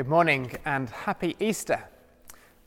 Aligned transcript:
Good 0.00 0.08
morning 0.08 0.56
and 0.64 0.88
happy 0.88 1.36
Easter. 1.40 1.84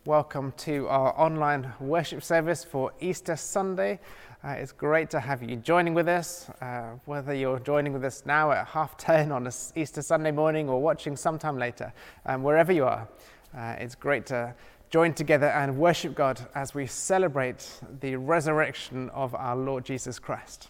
Welcome 0.06 0.54
to 0.58 0.88
our 0.88 1.20
online 1.20 1.74
worship 1.80 2.22
service 2.22 2.64
for 2.64 2.94
Easter 3.00 3.36
Sunday. 3.36 4.00
Uh, 4.44 4.50
it's 4.50 4.72
great 4.72 5.10
to 5.10 5.20
have 5.20 5.42
you 5.42 5.56
joining 5.56 5.96
with 5.96 6.08
us, 6.08 6.52
uh, 6.62 6.92
whether 7.06 7.34
you're 7.34 7.58
joining 7.58 7.92
with 7.92 8.06
us 8.06 8.22
now 8.28 8.52
at 8.52 8.68
half 8.68 8.98
10 8.98 9.32
on 9.32 9.48
a 9.48 9.52
Easter 9.76 10.04
Sunday 10.04 10.30
morning 10.30 10.70
or 10.70 10.80
watching 10.80 11.16
sometime 11.16 11.58
later, 11.58 11.92
um, 12.28 12.44
wherever 12.44 12.72
you 12.72 12.86
are. 12.86 13.08
Uh, 13.58 13.78
it's 13.80 13.96
great 13.96 14.28
to 14.28 14.54
join 14.92 15.12
together 15.12 15.48
and 15.48 15.76
worship 15.76 16.14
God 16.14 16.40
as 16.54 16.76
we 16.76 16.86
celebrate 16.86 17.68
the 18.02 18.16
resurrection 18.16 19.10
of 19.10 19.34
our 19.34 19.56
Lord 19.56 19.86
Jesus 19.86 20.20
Christ. 20.20 20.68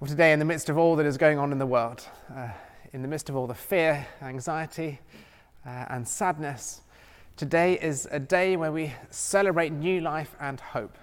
Well, 0.00 0.08
today, 0.08 0.32
in 0.32 0.38
the 0.38 0.46
midst 0.46 0.70
of 0.70 0.78
all 0.78 0.96
that 0.96 1.04
is 1.04 1.18
going 1.18 1.38
on 1.38 1.52
in 1.52 1.58
the 1.58 1.66
world, 1.66 2.08
uh, 2.34 2.48
in 2.92 3.02
the 3.02 3.08
midst 3.08 3.28
of 3.28 3.36
all 3.36 3.46
the 3.46 3.54
fear, 3.54 4.06
anxiety, 4.22 5.00
uh, 5.66 5.86
and 5.90 6.06
sadness, 6.06 6.82
today 7.36 7.74
is 7.74 8.08
a 8.10 8.18
day 8.18 8.56
where 8.56 8.72
we 8.72 8.92
celebrate 9.10 9.72
new 9.72 10.00
life 10.00 10.34
and 10.40 10.58
hope. 10.60 10.96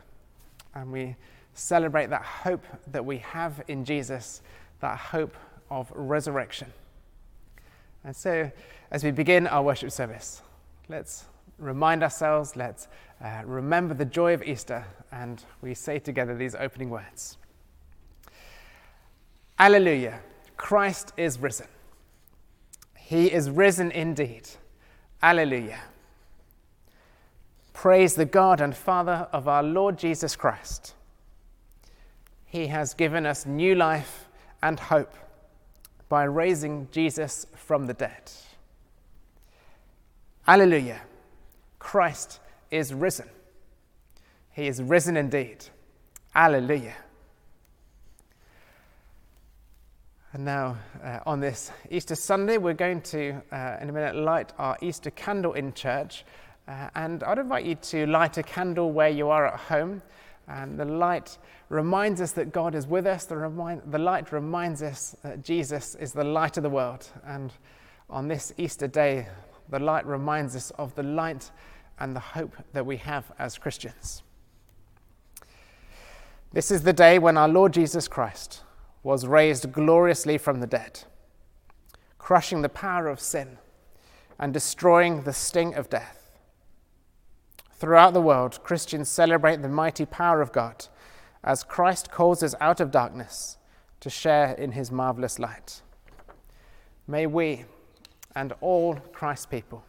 And 0.74 0.92
we 0.92 1.16
celebrate 1.54 2.10
that 2.10 2.24
hope 2.24 2.66
that 2.92 3.06
we 3.06 3.20
have 3.20 3.64
in 3.68 3.86
Jesus, 3.86 4.42
that 4.80 4.98
hope 4.98 5.36
of 5.70 5.92
resurrection. 5.96 6.72
And 8.04 8.16
so, 8.16 8.52
as 8.92 9.04
we 9.04 9.12
begin 9.12 9.48
our 9.48 9.64
worship 9.64 9.92
service, 9.92 10.42
let's 10.90 11.26
remind 11.58 12.04
ourselves, 12.04 12.56
let's 12.56 12.88
uh, 13.24 13.42
remember 13.46 13.94
the 13.94 14.06
joy 14.06 14.34
of 14.34 14.44
Easter, 14.44 14.86
and 15.12 15.44
we 15.62 15.74
say 15.74 16.00
together 16.00 16.36
these 16.36 16.56
opening 16.56 16.90
words 16.90 17.38
Alleluia, 19.58 20.20
Christ 20.58 21.14
is 21.16 21.40
risen. 21.40 21.68
He 23.06 23.32
is 23.32 23.52
risen 23.52 23.92
indeed. 23.92 24.50
Alleluia. 25.22 25.80
Praise 27.72 28.16
the 28.16 28.26
God 28.26 28.60
and 28.60 28.76
Father 28.76 29.28
of 29.32 29.48
our 29.48 29.62
Lord 29.62 30.00
Jesus 30.00 30.36
Christ. 30.36 30.96
He 32.48 32.66
has 32.66 32.96
given 32.96 33.28
us 33.28 33.46
new 33.46 33.76
life 33.76 34.28
and 34.64 34.80
hope 34.80 35.14
by 36.10 36.24
raising 36.24 36.88
Jesus 36.92 37.46
from 37.56 37.86
the 37.86 37.94
dead. 37.94 38.32
Alleluia. 40.48 41.02
Christ 41.78 42.40
is 42.72 42.92
risen. 42.92 43.30
He 44.52 44.66
is 44.66 44.82
risen 44.82 45.16
indeed. 45.16 45.64
Alleluia. 46.34 46.96
And 50.36 50.44
now, 50.44 50.78
uh, 51.02 51.20
on 51.26 51.40
this 51.40 51.72
Easter 51.90 52.14
Sunday, 52.14 52.58
we're 52.58 52.74
going 52.74 53.00
to, 53.04 53.42
uh, 53.54 53.78
in 53.80 53.88
a 53.88 53.94
minute, 53.94 54.18
light 54.18 54.52
our 54.58 54.78
Easter 54.82 55.10
candle 55.10 55.54
in 55.54 55.72
church. 55.72 56.26
Uh, 56.68 56.90
and 56.94 57.24
I'd 57.24 57.38
invite 57.38 57.64
you 57.64 57.76
to 57.76 58.06
light 58.08 58.38
a 58.38 58.44
candle 58.44 58.92
where 58.92 59.08
you 59.08 59.30
are 59.30 59.48
at 59.48 59.58
home. 59.58 60.02
And 60.50 60.78
the 60.78 60.84
light 60.84 61.38
reminds 61.70 62.20
us 62.20 62.34
that 62.34 62.52
God 62.52 62.76
is 62.76 62.86
with 62.86 63.08
us. 63.08 63.24
The, 63.24 63.38
remind, 63.38 63.84
the 63.90 63.98
light 63.98 64.34
reminds 64.34 64.84
us 64.84 65.16
that 65.24 65.42
Jesus 65.42 65.96
is 65.96 66.12
the 66.12 66.26
light 66.26 66.58
of 66.58 66.64
the 66.64 66.70
world. 66.70 67.08
And 67.26 67.54
on 68.10 68.28
this 68.28 68.52
Easter 68.58 68.88
day, 68.88 69.30
the 69.70 69.80
light 69.80 70.06
reminds 70.06 70.54
us 70.54 70.70
of 70.72 70.94
the 70.96 71.04
light 71.04 71.50
and 71.98 72.14
the 72.14 72.20
hope 72.20 72.58
that 72.74 72.86
we 72.86 72.98
have 72.98 73.32
as 73.40 73.58
Christians. 73.58 74.22
This 76.52 76.72
is 76.72 76.82
the 76.84 76.92
day 76.92 77.20
when 77.20 77.38
our 77.38 77.48
Lord 77.48 77.72
Jesus 77.72 78.10
Christ 78.10 78.65
was 79.06 79.28
raised 79.28 79.72
gloriously 79.72 80.36
from 80.36 80.60
the 80.60 80.66
dead, 80.68 81.04
crushing 82.18 82.64
the 82.64 82.70
power 82.70 83.08
of 83.08 83.20
sin 83.20 83.60
and 84.40 84.52
destroying 84.52 85.22
the 85.22 85.32
sting 85.32 85.76
of 85.76 85.92
death. 85.92 86.32
Throughout 87.72 88.16
the 88.16 88.22
world, 88.22 88.64
Christians 88.64 89.08
celebrate 89.08 89.62
the 89.62 89.70
mighty 89.70 90.08
power 90.08 90.42
of 90.42 90.52
God 90.52 90.88
as 91.44 91.64
Christ 91.64 92.10
calls 92.10 92.42
us 92.42 92.56
out 92.60 92.80
of 92.80 92.90
darkness 92.90 93.60
to 94.00 94.10
share 94.10 94.54
in 94.54 94.72
his 94.72 94.92
marvelous 94.92 95.38
light. 95.38 95.84
May 97.08 97.28
we 97.28 97.66
and 98.36 98.54
all 98.60 98.96
Christ's 99.14 99.46
people 99.46 99.84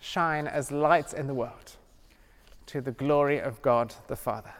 shine 0.00 0.48
as 0.48 0.72
lights 0.72 1.12
in 1.12 1.28
the 1.28 1.34
world 1.34 1.76
to 2.66 2.80
the 2.80 2.90
glory 2.90 3.38
of 3.38 3.62
God 3.62 3.94
the 4.08 4.16
Father. 4.16 4.54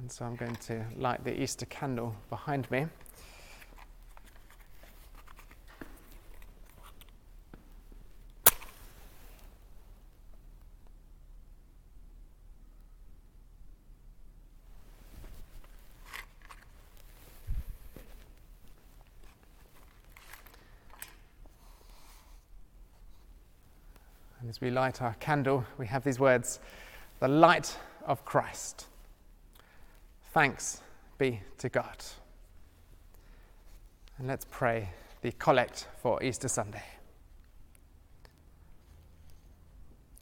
And 0.00 0.12
so 0.12 0.24
I'm 0.24 0.36
going 0.36 0.54
to 0.54 0.84
light 0.96 1.24
the 1.24 1.38
Easter 1.38 1.66
candle 1.66 2.14
behind 2.30 2.70
me. 2.70 2.86
And 24.40 24.48
as 24.48 24.60
we 24.60 24.70
light 24.70 25.02
our 25.02 25.14
candle, 25.14 25.64
we 25.76 25.86
have 25.88 26.04
these 26.04 26.20
words 26.20 26.60
the 27.18 27.28
light 27.28 27.76
of 28.06 28.24
Christ. 28.24 28.86
Thanks 30.38 30.82
be 31.18 31.40
to 31.58 31.68
God. 31.68 31.96
And 34.18 34.28
let's 34.28 34.46
pray 34.48 34.90
the 35.20 35.32
collect 35.32 35.88
for 36.00 36.22
Easter 36.22 36.46
Sunday. 36.46 36.84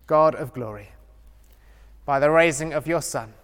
God 0.06 0.34
of 0.34 0.54
glory, 0.54 0.88
by 2.06 2.19
the 2.19 2.31
raising 2.31 2.72
of 2.72 2.87
your 2.87 3.03
Son, 3.03 3.34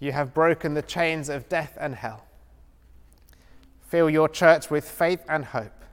you 0.00 0.10
have 0.10 0.34
broken 0.34 0.74
the 0.74 0.82
chains 0.82 1.28
of 1.28 1.48
death 1.48 1.78
and 1.80 1.94
hell. 1.94 2.24
Fill 3.80 4.10
your 4.10 4.28
church 4.28 4.72
with 4.72 4.90
faith 4.90 5.24
and 5.28 5.44
hope, 5.44 5.84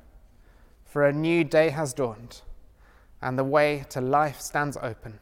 for 0.86 1.06
a 1.06 1.14
new 1.14 1.44
day 1.44 1.70
has 1.70 1.94
dawned, 1.94 2.42
and 3.22 3.38
the 3.38 3.44
way 3.44 3.86
to 3.90 4.02
life 4.02 4.42
stands 4.42 4.76
open. 4.82 5.20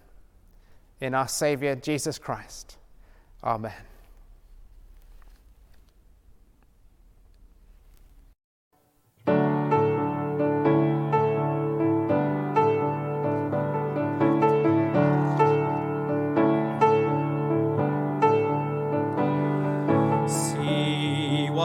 In 1.02 1.14
our 1.14 1.28
Saviour 1.28 1.76
Jesus 1.76 2.18
Christ. 2.18 2.78
Amen. 3.44 3.74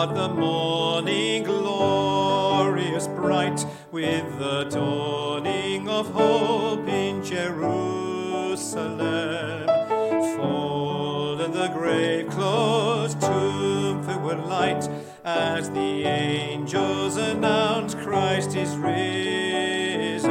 The 0.07 0.29
morning 0.29 1.45
glorious 1.45 3.07
bright 3.07 3.67
with 3.93 4.39
the 4.39 4.65
dawning 4.65 5.89
of 5.89 6.11
hope 6.13 6.89
in 6.89 7.23
Jerusalem. 7.23 9.01
In 11.41 11.53
the 11.53 11.69
grave 11.69 12.29
closed 12.31 13.21
tomb 13.21 14.07
with 14.23 14.39
light 14.47 14.89
as 15.25 15.69
the 15.71 16.05
angels 16.05 17.17
announce 17.17 17.95
Christ 17.95 18.57
is 18.57 18.77
risen. 18.77 20.31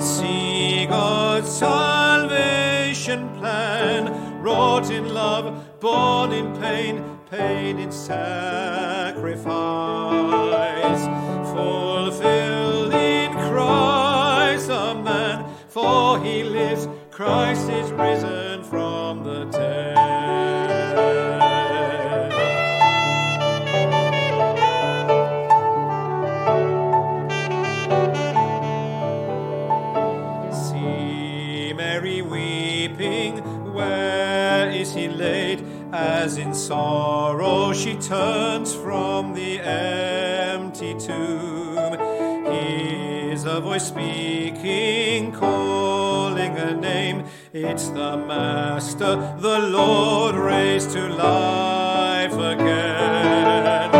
See 0.00 0.86
God's 0.86 1.50
salvation 1.50 3.28
plan 3.38 4.42
wrought 4.42 4.90
in 4.90 5.12
love, 5.14 5.80
born 5.80 6.32
in 6.32 6.56
pain 6.60 7.09
paid 7.40 7.76
in 7.78 7.90
sacrifice, 7.90 9.44
fulfilled 11.54 12.92
in 12.92 13.32
Christ 13.32 14.68
a 14.68 14.94
man, 14.94 15.46
for 15.68 16.20
he 16.20 16.42
lives, 16.42 16.86
Christ 17.10 17.70
is 17.70 17.90
risen 17.92 18.39
sorrow 36.70 37.72
she 37.72 37.96
turns 37.96 38.72
from 38.72 39.34
the 39.34 39.58
empty 39.58 40.94
tomb. 40.94 41.98
Hears 42.46 43.44
a 43.44 43.60
voice 43.60 43.88
speaking, 43.88 45.32
calling 45.32 46.56
a 46.56 46.72
name. 46.76 47.24
It's 47.52 47.88
the 47.88 48.16
Master, 48.16 49.16
the 49.40 49.58
Lord 49.58 50.36
raised 50.36 50.92
to 50.92 51.08
life 51.08 52.34
again. 52.34 53.90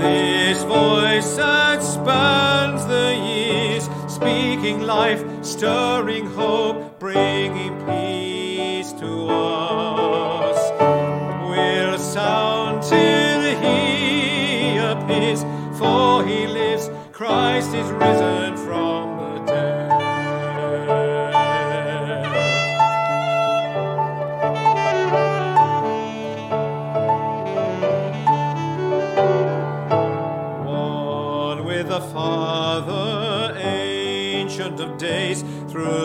This 0.00 0.62
voice 0.62 1.32
spans 1.94 2.86
the 2.86 3.16
years, 3.16 3.88
speaking 4.06 4.82
life, 4.82 5.24
stirring 5.44 6.26
hope, 6.26 6.85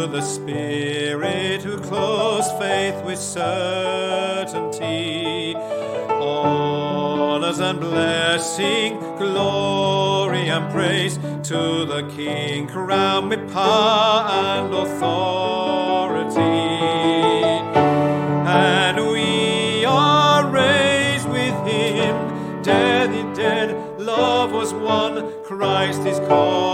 through 0.01 0.13
the 0.13 0.21
Spirit 0.21 1.61
who 1.61 1.77
clothes 1.77 2.51
faith 2.53 3.03
with 3.05 3.19
certainty. 3.19 4.73
Honors 6.09 7.59
and 7.59 7.79
blessing, 7.79 8.97
glory 9.17 10.49
and 10.49 10.71
praise 10.71 11.19
to 11.43 11.85
the 11.85 12.11
King, 12.15 12.65
crowned 12.67 13.29
with 13.29 13.53
power 13.53 14.27
and 14.27 14.73
authority 14.73 16.41
and 18.49 18.97
we 19.07 19.85
are 19.85 20.49
raised 20.49 21.29
with 21.29 21.53
him. 21.67 22.63
Death 22.63 23.11
is 23.11 23.37
dead, 23.37 23.99
love 23.99 24.51
was 24.51 24.73
won, 24.73 25.31
Christ 25.43 26.01
is 26.07 26.17
conquered, 26.27 26.70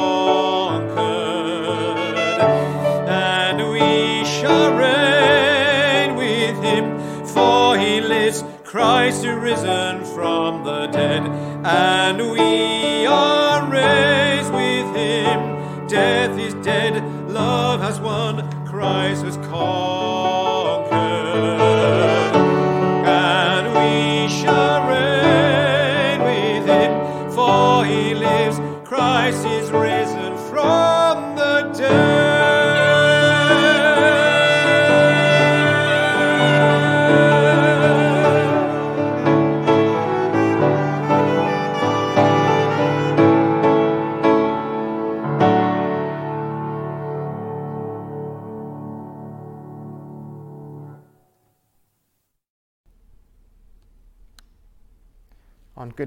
has 17.77 17.99
won, 17.99 18.65
Christ 18.65 19.23
has 19.23 19.37
conquered, 19.37 20.16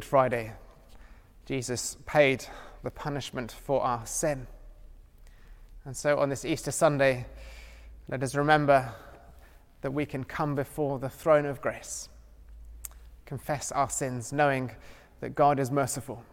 Good 0.01 0.07
Friday, 0.07 0.53
Jesus 1.45 1.99
paid 2.07 2.47
the 2.83 2.91
punishment 2.91 3.53
for 3.53 3.83
our 3.83 4.07
sin. 4.07 4.47
And 5.85 5.95
so 5.95 6.19
on 6.19 6.31
this 6.31 6.47
Easter 6.47 6.71
Sunday, 6.71 7.27
let 8.09 8.23
us 8.23 8.35
remember 8.35 8.95
that 9.83 9.93
we 9.93 10.07
can 10.07 10.25
come 10.25 10.55
before 10.55 10.99
the 10.99 11.11
throne 11.11 11.45
of 11.45 11.61
grace, 11.61 12.09
confess 13.27 13.73
our 13.73 13.91
sins, 13.91 14.33
knowing 14.33 14.71
that 15.21 15.35
God 15.35 15.61
is 15.61 15.71
merciful 15.71 16.25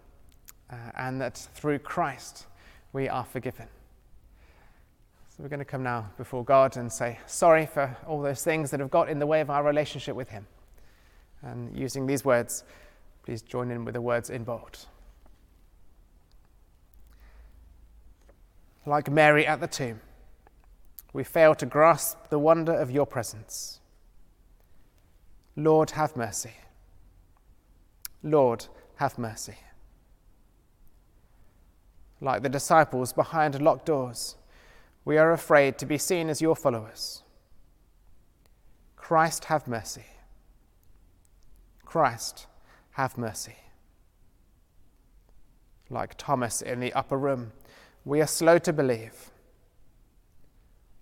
uh, 0.71 0.75
and 0.95 1.19
that 1.19 1.35
through 1.53 1.79
Christ 1.79 2.45
we 2.93 3.09
are 3.09 3.25
forgiven. 3.25 3.67
So 5.27 5.43
we're 5.43 5.49
going 5.49 5.59
to 5.59 5.65
come 5.65 5.83
now 5.83 6.09
before 6.15 6.45
God 6.45 6.77
and 6.77 6.89
say 6.89 7.19
sorry 7.25 7.65
for 7.65 7.97
all 8.07 8.21
those 8.21 8.45
things 8.45 8.71
that 8.71 8.79
have 8.79 8.91
got 8.91 9.09
in 9.09 9.19
the 9.19 9.27
way 9.27 9.41
of 9.41 9.49
our 9.49 9.61
relationship 9.61 10.15
with 10.15 10.29
Him. 10.29 10.47
And 11.41 11.77
using 11.77 12.07
these 12.07 12.23
words, 12.23 12.63
please 13.27 13.41
join 13.41 13.69
in 13.71 13.83
with 13.83 13.93
the 13.93 13.99
words 13.99 14.29
in 14.29 14.45
bold. 14.45 14.85
Like 18.85 19.11
Mary 19.11 19.45
at 19.45 19.59
the 19.59 19.67
tomb, 19.67 19.99
we 21.11 21.25
fail 21.25 21.53
to 21.55 21.65
grasp 21.65 22.29
the 22.29 22.39
wonder 22.39 22.71
of 22.71 22.89
your 22.89 23.05
presence. 23.05 23.81
Lord, 25.57 25.91
have 25.91 26.15
mercy. 26.15 26.53
Lord, 28.23 28.67
have 28.95 29.17
mercy. 29.17 29.57
Like 32.21 32.43
the 32.43 32.49
disciples 32.49 33.11
behind 33.11 33.61
locked 33.61 33.87
doors, 33.87 34.37
we 35.03 35.17
are 35.17 35.33
afraid 35.33 35.77
to 35.79 35.85
be 35.85 35.97
seen 35.97 36.29
as 36.29 36.41
your 36.41 36.55
followers. 36.55 37.23
Christ, 38.95 39.45
have 39.45 39.67
mercy. 39.67 40.05
Christ, 41.83 42.47
have 42.97 43.15
mercy. 43.15 43.55
Like 45.91 46.15
Thomas 46.17 46.63
in 46.63 46.79
the 46.79 46.91
upper 46.93 47.15
room, 47.15 47.51
we 48.05 48.21
are 48.21 48.27
slow 48.27 48.57
to 48.57 48.73
believe. 48.73 49.29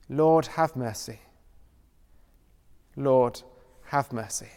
Lord, 0.10 0.46
have 0.46 0.76
mercy. 0.76 1.22
Lord, 2.98 3.42
have 3.86 4.12
mercy. 4.12 4.50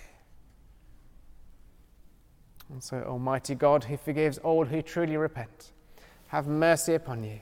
And 2.70 2.82
so, 2.82 3.04
Almighty 3.06 3.54
God, 3.54 3.84
who 3.84 3.96
forgives 3.96 4.38
all 4.38 4.64
who 4.64 4.82
truly 4.82 5.16
repent, 5.16 5.70
have 6.26 6.48
mercy 6.48 6.94
upon 6.94 7.22
you, 7.22 7.38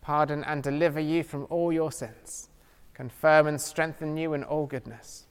pardon 0.00 0.42
and 0.44 0.62
deliver 0.62 1.00
you 1.00 1.22
from 1.22 1.46
all 1.50 1.70
your 1.70 1.92
sins, 1.92 2.48
confirm 2.94 3.46
and 3.46 3.60
strengthen 3.60 4.16
you 4.16 4.32
in 4.32 4.42
all 4.42 4.64
goodness, 4.64 5.26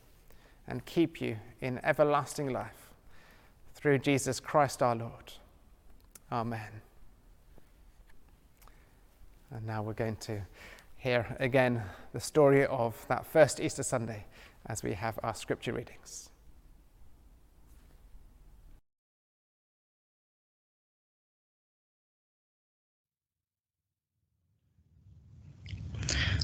and 0.68 0.86
keep 0.86 1.20
you 1.20 1.38
in 1.62 1.84
everlasting 1.84 2.54
life. 2.54 2.87
Through 3.88 4.00
Jesus 4.00 4.42
Christ 4.42 4.84
our 4.84 4.98
Lord. 4.98 5.32
Amen. 6.30 6.82
And 9.50 9.66
now 9.66 9.82
we're 9.82 9.94
going 9.94 10.18
to 10.18 10.42
hear 10.98 11.38
again 11.40 11.82
the 12.12 12.20
story 12.20 12.66
of 12.66 13.06
that 13.08 13.26
first 13.26 13.62
Easter 13.62 13.84
Sunday 13.84 14.26
as 14.66 14.84
we 14.84 14.92
have 14.92 15.18
our 15.24 15.34
scripture 15.34 15.72
readings. 15.72 16.30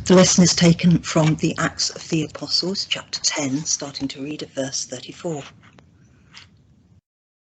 The 0.05 0.15
lesson 0.15 0.45
is 0.45 0.55
taken 0.55 0.99
from 0.99 1.35
the 1.35 1.53
Acts 1.57 1.89
of 1.89 2.07
the 2.07 2.23
Apostles, 2.23 2.85
chapter 2.85 3.19
10, 3.19 3.65
starting 3.65 4.07
to 4.07 4.23
read 4.23 4.43
at 4.43 4.51
verse 4.51 4.85
34. 4.85 5.43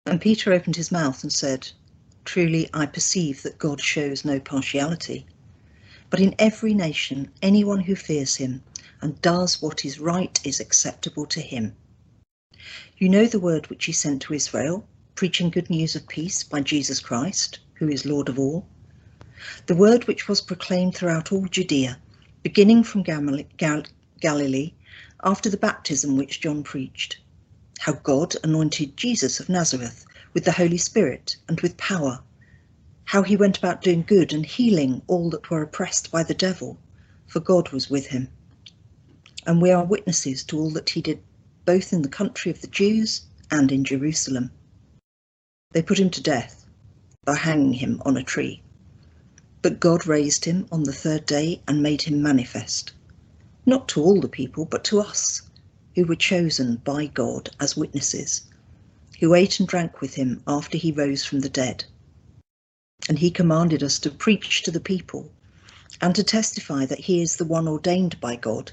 And 0.07 0.19
Peter 0.19 0.51
opened 0.51 0.77
his 0.77 0.91
mouth 0.91 1.21
and 1.21 1.31
said, 1.31 1.69
Truly 2.25 2.67
I 2.73 2.87
perceive 2.87 3.43
that 3.43 3.59
God 3.59 3.79
shows 3.79 4.25
no 4.25 4.39
partiality, 4.39 5.27
but 6.09 6.19
in 6.19 6.33
every 6.39 6.73
nation 6.73 7.31
anyone 7.43 7.81
who 7.81 7.95
fears 7.95 8.37
him 8.37 8.63
and 9.01 9.21
does 9.21 9.61
what 9.61 9.85
is 9.85 9.99
right 9.99 10.39
is 10.43 10.59
acceptable 10.59 11.27
to 11.27 11.39
him. 11.41 11.75
You 12.97 13.09
know 13.09 13.27
the 13.27 13.39
word 13.39 13.69
which 13.69 13.85
he 13.85 13.91
sent 13.91 14.23
to 14.23 14.33
Israel, 14.33 14.87
preaching 15.13 15.51
good 15.51 15.69
news 15.69 15.95
of 15.95 16.07
peace 16.07 16.43
by 16.43 16.61
Jesus 16.61 16.99
Christ, 16.99 17.59
who 17.75 17.87
is 17.87 18.03
Lord 18.03 18.27
of 18.27 18.39
all. 18.39 18.65
The 19.67 19.75
word 19.75 20.07
which 20.07 20.27
was 20.27 20.41
proclaimed 20.41 20.95
throughout 20.95 21.31
all 21.31 21.45
Judea 21.45 21.99
beginning 22.41 22.83
from 22.83 23.03
Galilee 23.03 24.73
after 25.23 25.49
the 25.49 25.57
baptism 25.57 26.17
which 26.17 26.41
John 26.41 26.63
preached, 26.63 27.19
how 27.81 27.93
God 27.93 28.35
anointed 28.43 28.95
Jesus 28.95 29.39
of 29.39 29.49
Nazareth 29.49 30.05
with 30.33 30.45
the 30.45 30.51
Holy 30.51 30.77
Spirit 30.77 31.35
and 31.47 31.59
with 31.61 31.77
power, 31.77 32.21
how 33.05 33.23
he 33.23 33.35
went 33.35 33.57
about 33.57 33.81
doing 33.81 34.03
good 34.03 34.31
and 34.31 34.45
healing 34.45 35.01
all 35.07 35.31
that 35.31 35.49
were 35.49 35.63
oppressed 35.63 36.11
by 36.11 36.21
the 36.21 36.35
devil, 36.35 36.77
for 37.25 37.39
God 37.39 37.69
was 37.69 37.89
with 37.89 38.05
him. 38.05 38.27
And 39.47 39.59
we 39.59 39.71
are 39.71 39.83
witnesses 39.83 40.43
to 40.43 40.59
all 40.59 40.69
that 40.69 40.91
he 40.91 41.01
did 41.01 41.23
both 41.65 41.91
in 41.91 42.03
the 42.03 42.07
country 42.07 42.51
of 42.51 42.61
the 42.61 42.67
Jews 42.67 43.23
and 43.49 43.71
in 43.71 43.83
Jerusalem. 43.83 44.51
They 45.71 45.81
put 45.81 45.99
him 45.99 46.11
to 46.11 46.21
death 46.21 46.67
by 47.25 47.33
hanging 47.33 47.73
him 47.73 47.99
on 48.05 48.15
a 48.15 48.23
tree. 48.23 48.61
But 49.63 49.79
God 49.79 50.05
raised 50.05 50.45
him 50.45 50.67
on 50.71 50.83
the 50.83 50.93
third 50.93 51.25
day 51.25 51.63
and 51.67 51.81
made 51.81 52.03
him 52.03 52.21
manifest, 52.21 52.93
not 53.65 53.89
to 53.89 54.03
all 54.03 54.21
the 54.21 54.29
people, 54.29 54.65
but 54.65 54.83
to 54.83 54.99
us, 54.99 55.41
who 55.95 56.05
were 56.05 56.15
chosen 56.15 56.77
by 56.77 57.07
God 57.07 57.49
as 57.59 57.77
witnesses, 57.77 58.43
who 59.19 59.33
ate 59.33 59.59
and 59.59 59.67
drank 59.67 60.01
with 60.01 60.15
him 60.15 60.41
after 60.47 60.77
he 60.77 60.91
rose 60.91 61.23
from 61.25 61.41
the 61.41 61.49
dead. 61.49 61.83
And 63.09 63.19
he 63.19 63.31
commanded 63.31 63.83
us 63.83 63.99
to 63.99 64.11
preach 64.11 64.63
to 64.63 64.71
the 64.71 64.79
people 64.79 65.31
and 66.01 66.15
to 66.15 66.23
testify 66.23 66.85
that 66.85 66.99
he 66.99 67.21
is 67.21 67.35
the 67.35 67.45
one 67.45 67.67
ordained 67.67 68.19
by 68.19 68.35
God 68.35 68.71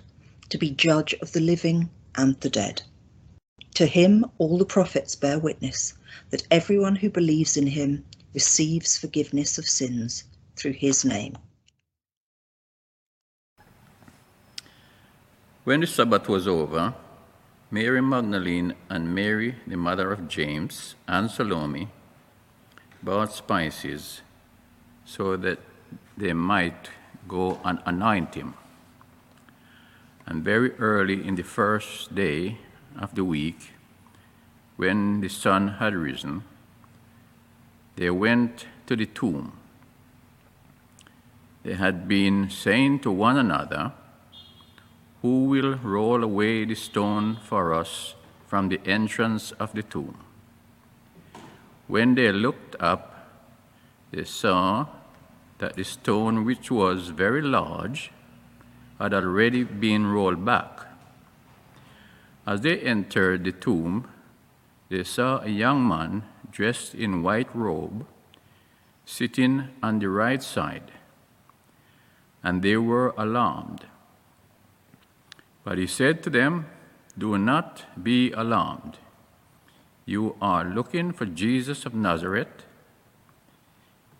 to 0.49 0.59
be 0.59 0.71
judge 0.71 1.15
of 1.21 1.33
the 1.33 1.41
living 1.41 1.91
and 2.17 2.39
the 2.41 2.51
dead. 2.51 2.83
To 3.75 3.87
him, 3.87 4.25
all 4.39 4.59
the 4.59 4.65
prophets 4.65 5.15
bear 5.15 5.39
witness 5.39 5.95
that 6.31 6.47
everyone 6.51 6.97
who 6.97 7.11
believes 7.11 7.57
in 7.57 7.67
him 7.67 8.05
receives 8.35 8.97
forgiveness 8.97 9.59
of 9.59 9.67
sins 9.67 10.25
through 10.57 10.73
his 10.73 11.05
name. 11.05 11.37
When 15.65 15.81
the 15.81 15.87
Sabbath 15.87 16.29
was 16.29 16.49
over, 16.49 16.95
Mary 17.71 18.01
Magdalene 18.01 18.73
and 18.89 19.15
Mary, 19.15 19.57
the 19.67 19.77
mother 19.77 20.11
of 20.11 20.27
James, 20.27 20.95
and 21.07 21.31
Salome 21.31 21.89
bought 23.03 23.31
spices 23.31 24.23
so 25.05 25.37
that 25.37 25.59
they 26.17 26.33
might 26.33 26.89
go 27.29 27.61
and 27.65 27.79
anoint 27.85 28.35
him. 28.35 28.55
And 30.25 30.43
very 30.43 30.73
early 30.77 31.27
in 31.27 31.35
the 31.35 31.43
first 31.43 32.15
day 32.15 32.57
of 32.99 33.15
the 33.15 33.25
week, 33.25 33.73
when 34.77 35.21
the 35.21 35.29
sun 35.29 35.69
had 35.69 35.95
risen, 35.95 36.45
they 37.97 38.09
went 38.09 38.65
to 38.87 38.97
the 38.97 39.07
tomb. 39.07 39.53
They 41.65 41.75
had 41.75 42.09
been 42.09 42.49
saying 42.49 43.01
to 43.01 43.11
one 43.11 43.37
another, 43.37 43.93
who 45.23 45.45
will 45.45 45.77
roll 45.79 46.23
away 46.23 46.65
the 46.65 46.75
stone 46.75 47.39
for 47.43 47.75
us 47.75 48.15
from 48.47 48.69
the 48.69 48.81
entrance 48.85 49.53
of 49.53 49.73
the 49.73 49.83
tomb? 49.83 50.17
When 51.87 52.15
they 52.15 52.31
looked 52.33 52.77
up, 52.81 53.29
they 54.11 54.25
saw 54.25 54.87
that 55.59 55.75
the 55.75 55.85
stone, 55.85 56.45
which 56.45 56.71
was 56.71 57.09
very 57.09 57.43
large, 57.43 58.13
had 58.99 59.15
already 59.15 59.65
been 59.65 60.07
rolled 60.07 60.45
back. 60.45 60.87
As 62.47 62.61
they 62.61 62.79
entered 62.81 63.45
the 63.45 63.53
tomb, 63.53 64.09
they 64.89 65.05
saw 65.05 65.41
a 65.43 65.49
young 65.49 65.87
man 65.87 66.25
dressed 66.51 66.95
in 66.95 67.23
white 67.23 67.55
robe 67.55 68.07
sitting 69.05 69.69
on 69.83 69.99
the 69.99 70.09
right 70.09 70.43
side, 70.43 70.93
and 72.43 72.63
they 72.63 72.77
were 72.77 73.15
alarmed. 73.17 73.87
But 75.69 75.77
he 75.77 75.87
said 75.87 76.23
to 76.23 76.31
them, 76.31 76.65
Do 77.19 77.37
not 77.37 77.85
be 78.03 78.33
alarmed. 78.33 78.97
You 80.07 80.35
are 80.41 80.65
looking 80.65 81.13
for 81.13 81.27
Jesus 81.27 81.85
of 81.85 81.93
Nazareth. 81.93 82.65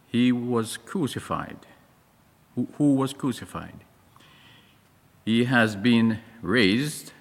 He 0.09 0.31
was 0.31 0.77
crucified. 0.77 1.57
Who, 2.55 2.69
who, 2.77 2.95
was 2.97 3.15
crucified? 3.15 3.81
He 5.25 5.45
has 5.45 5.75
been 5.75 6.19
raised. 6.43 7.15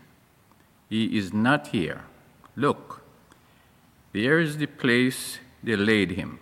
He 0.90 1.18
is 1.18 1.32
not 1.32 1.68
here. 1.68 2.04
Look, 2.58 3.04
there 4.12 4.40
is 4.40 4.58
the 4.58 4.66
place 4.66 5.40
they 5.64 5.78
laid 5.78 6.12
him. 6.12 6.40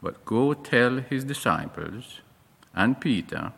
But 0.00 0.24
go 0.24 0.54
tell 0.54 0.98
his 0.98 1.24
disciples 1.24 2.20
and 2.72 3.00
Peter 3.00 3.52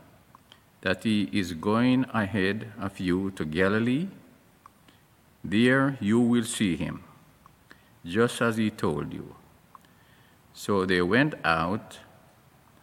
that 0.87 1.03
he 1.03 1.29
is 1.33 1.53
going 1.53 2.07
ahead 2.15 2.73
of 2.79 3.01
you 3.01 3.33
to 3.33 3.45
Galilee. 3.45 4.07
There 5.43 5.99
you 6.01 6.21
will 6.21 6.45
see 6.45 6.77
him, 6.77 7.03
just 8.05 8.41
as 8.41 8.57
he 8.57 8.71
told 8.71 9.13
you. 9.13 9.35
So 10.55 10.87
they 10.87 11.03
went 11.03 11.35
out 11.45 11.99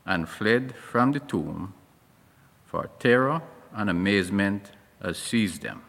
and 0.05 0.27
fled 0.27 0.75
from 0.75 1.13
the 1.13 1.21
tomb, 1.21 1.73
for 2.65 2.89
terror 2.99 3.41
and 3.73 3.89
amazement 3.89 4.71
had 5.01 5.15
seized 5.15 5.61
them. 5.61 5.81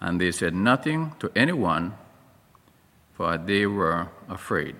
And 0.00 0.20
they 0.20 0.30
said 0.30 0.54
nothing 0.54 1.16
to 1.18 1.32
anyone, 1.34 1.94
for 3.14 3.36
they 3.38 3.66
were 3.66 4.06
afraid. 4.28 4.76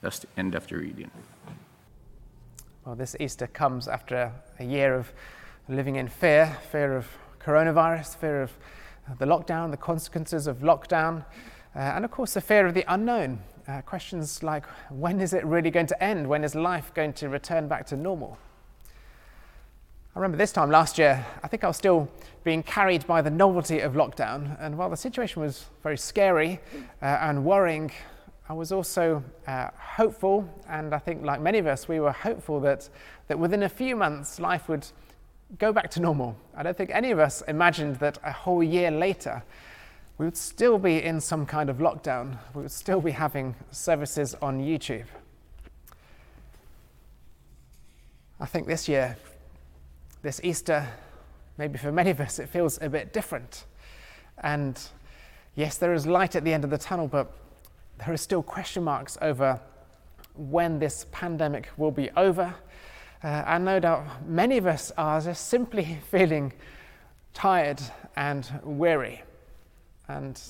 That's 0.00 0.18
the 0.18 0.28
end 0.36 0.56
of 0.56 0.66
the 0.66 0.78
reading. 0.78 1.12
Well, 2.84 2.96
this 2.96 3.14
Easter 3.20 3.46
comes 3.46 3.86
after 3.86 4.32
a 4.58 4.64
year 4.64 4.96
of 4.96 5.12
living 5.68 5.94
in 5.94 6.08
fear 6.08 6.58
fear 6.72 6.96
of 6.96 7.06
coronavirus, 7.40 8.16
fear 8.16 8.42
of 8.42 8.50
the 9.20 9.24
lockdown, 9.24 9.70
the 9.70 9.76
consequences 9.76 10.48
of 10.48 10.58
lockdown, 10.58 11.24
uh, 11.76 11.78
and 11.78 12.04
of 12.04 12.10
course 12.10 12.34
the 12.34 12.40
fear 12.40 12.66
of 12.66 12.74
the 12.74 12.84
unknown. 12.92 13.38
Uh, 13.68 13.82
questions 13.82 14.42
like 14.42 14.66
when 14.90 15.20
is 15.20 15.32
it 15.32 15.44
really 15.44 15.70
going 15.70 15.86
to 15.86 16.02
end? 16.02 16.26
When 16.26 16.42
is 16.42 16.56
life 16.56 16.92
going 16.92 17.12
to 17.12 17.28
return 17.28 17.68
back 17.68 17.86
to 17.86 17.96
normal? 17.96 18.36
I 20.16 20.18
remember 20.18 20.36
this 20.36 20.50
time 20.50 20.68
last 20.68 20.98
year, 20.98 21.24
I 21.40 21.46
think 21.46 21.62
I 21.62 21.68
was 21.68 21.76
still 21.76 22.10
being 22.42 22.64
carried 22.64 23.06
by 23.06 23.22
the 23.22 23.30
novelty 23.30 23.78
of 23.78 23.92
lockdown, 23.92 24.56
and 24.60 24.76
while 24.76 24.90
the 24.90 24.96
situation 24.96 25.40
was 25.40 25.66
very 25.84 25.96
scary 25.96 26.58
uh, 27.00 27.04
and 27.04 27.44
worrying, 27.44 27.92
I 28.48 28.54
was 28.54 28.72
also 28.72 29.22
uh, 29.46 29.68
hopeful, 29.78 30.48
and 30.68 30.94
I 30.94 30.98
think, 30.98 31.24
like 31.24 31.40
many 31.40 31.58
of 31.58 31.66
us, 31.66 31.88
we 31.88 32.00
were 32.00 32.12
hopeful 32.12 32.60
that, 32.60 32.88
that 33.28 33.38
within 33.38 33.62
a 33.62 33.68
few 33.68 33.94
months 33.96 34.40
life 34.40 34.68
would 34.68 34.86
go 35.58 35.72
back 35.72 35.90
to 35.92 36.00
normal. 36.00 36.36
I 36.56 36.62
don't 36.62 36.76
think 36.76 36.90
any 36.92 37.10
of 37.10 37.18
us 37.18 37.42
imagined 37.42 37.96
that 37.96 38.18
a 38.24 38.32
whole 38.32 38.62
year 38.62 38.90
later 38.90 39.42
we 40.18 40.26
would 40.26 40.36
still 40.36 40.78
be 40.78 41.02
in 41.02 41.20
some 41.20 41.46
kind 41.46 41.70
of 41.70 41.78
lockdown, 41.78 42.38
we 42.54 42.62
would 42.62 42.70
still 42.70 43.00
be 43.00 43.10
having 43.10 43.54
services 43.70 44.34
on 44.42 44.60
YouTube. 44.60 45.06
I 48.38 48.46
think 48.46 48.66
this 48.66 48.88
year, 48.88 49.16
this 50.22 50.40
Easter, 50.44 50.86
maybe 51.58 51.78
for 51.78 51.92
many 51.92 52.10
of 52.10 52.20
us, 52.20 52.38
it 52.38 52.48
feels 52.48 52.80
a 52.82 52.88
bit 52.88 53.12
different. 53.12 53.64
And 54.42 54.80
yes, 55.54 55.78
there 55.78 55.92
is 55.94 56.06
light 56.06 56.36
at 56.36 56.44
the 56.44 56.52
end 56.52 56.64
of 56.64 56.70
the 56.70 56.78
tunnel, 56.78 57.08
but 57.08 57.32
there 57.98 58.12
are 58.12 58.16
still 58.16 58.42
question 58.42 58.84
marks 58.84 59.16
over 59.22 59.60
when 60.34 60.78
this 60.78 61.06
pandemic 61.12 61.68
will 61.76 61.90
be 61.90 62.10
over. 62.16 62.54
Uh, 63.22 63.26
and 63.46 63.64
no 63.64 63.78
doubt 63.78 64.26
many 64.26 64.56
of 64.56 64.66
us 64.66 64.90
are 64.98 65.20
just 65.20 65.48
simply 65.48 65.98
feeling 66.10 66.52
tired 67.34 67.80
and 68.16 68.50
weary. 68.64 69.22
And 70.08 70.40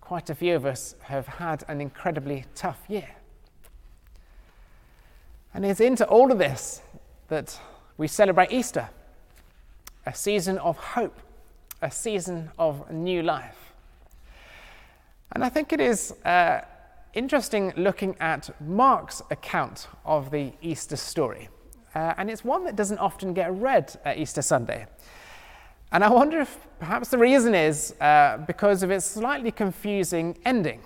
quite 0.00 0.30
a 0.30 0.34
few 0.34 0.56
of 0.56 0.66
us 0.66 0.96
have 1.02 1.26
had 1.26 1.64
an 1.68 1.80
incredibly 1.80 2.44
tough 2.54 2.80
year. 2.88 3.08
And 5.54 5.64
it's 5.64 5.80
into 5.80 6.06
all 6.06 6.30
of 6.32 6.38
this 6.38 6.82
that 7.28 7.58
we 7.96 8.08
celebrate 8.08 8.52
Easter, 8.52 8.88
a 10.04 10.14
season 10.14 10.58
of 10.58 10.76
hope, 10.76 11.18
a 11.80 11.90
season 11.90 12.50
of 12.58 12.90
new 12.90 13.22
life. 13.22 13.72
And 15.32 15.44
I 15.44 15.48
think 15.48 15.72
it 15.72 15.80
is. 15.80 16.12
Uh, 16.24 16.60
interesting 17.16 17.72
looking 17.76 18.14
at 18.20 18.50
Mark's 18.60 19.22
account 19.30 19.88
of 20.04 20.30
the 20.30 20.52
Easter 20.60 20.96
story. 20.96 21.48
Uh, 21.94 22.12
and 22.18 22.30
it's 22.30 22.44
one 22.44 22.64
that 22.64 22.76
doesn't 22.76 22.98
often 22.98 23.32
get 23.32 23.52
read 23.54 23.98
at 24.04 24.18
Easter 24.18 24.42
Sunday. 24.42 24.86
And 25.92 26.04
I 26.04 26.10
wonder 26.10 26.40
if 26.40 26.58
perhaps 26.78 27.08
the 27.08 27.18
reason 27.18 27.54
is 27.54 27.94
uh, 28.00 28.44
because 28.46 28.82
of 28.82 28.90
its 28.90 29.06
slightly 29.06 29.50
confusing 29.50 30.36
ending. 30.44 30.82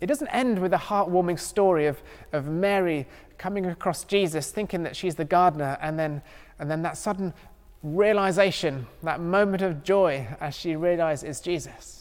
It 0.00 0.06
doesn't 0.06 0.28
end 0.28 0.58
with 0.58 0.72
a 0.72 0.78
heartwarming 0.78 1.38
story 1.38 1.86
of, 1.86 2.02
of 2.32 2.46
Mary 2.46 3.06
coming 3.36 3.66
across 3.66 4.04
Jesus, 4.04 4.50
thinking 4.50 4.82
that 4.82 4.96
she's 4.96 5.14
the 5.14 5.24
gardener, 5.24 5.78
and 5.80 5.98
then, 5.98 6.22
and 6.58 6.70
then 6.70 6.82
that 6.82 6.96
sudden 6.96 7.32
realization, 7.82 8.86
that 9.04 9.20
moment 9.20 9.62
of 9.62 9.84
joy 9.84 10.26
as 10.40 10.54
she 10.54 10.74
realizes 10.74 11.40
Jesus. 11.40 11.97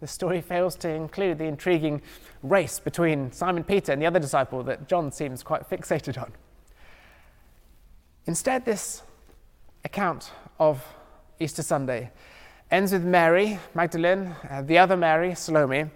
The 0.00 0.06
story 0.06 0.40
fails 0.40 0.76
to 0.76 0.88
include 0.88 1.38
the 1.38 1.44
intriguing 1.44 2.02
race 2.42 2.78
between 2.78 3.32
Simon 3.32 3.64
Peter 3.64 3.92
and 3.92 4.00
the 4.00 4.06
other 4.06 4.20
disciple 4.20 4.62
that 4.64 4.88
John 4.88 5.10
seems 5.10 5.42
quite 5.42 5.68
fixated 5.68 6.20
on. 6.20 6.32
Instead, 8.26 8.64
this 8.64 9.02
account 9.84 10.30
of 10.58 10.84
Easter 11.40 11.62
Sunday 11.62 12.10
ends 12.70 12.92
with 12.92 13.02
Mary 13.02 13.58
Magdalene, 13.74 14.34
uh, 14.50 14.62
the 14.62 14.78
other 14.78 14.96
Mary, 14.96 15.34
Salome, 15.34 15.86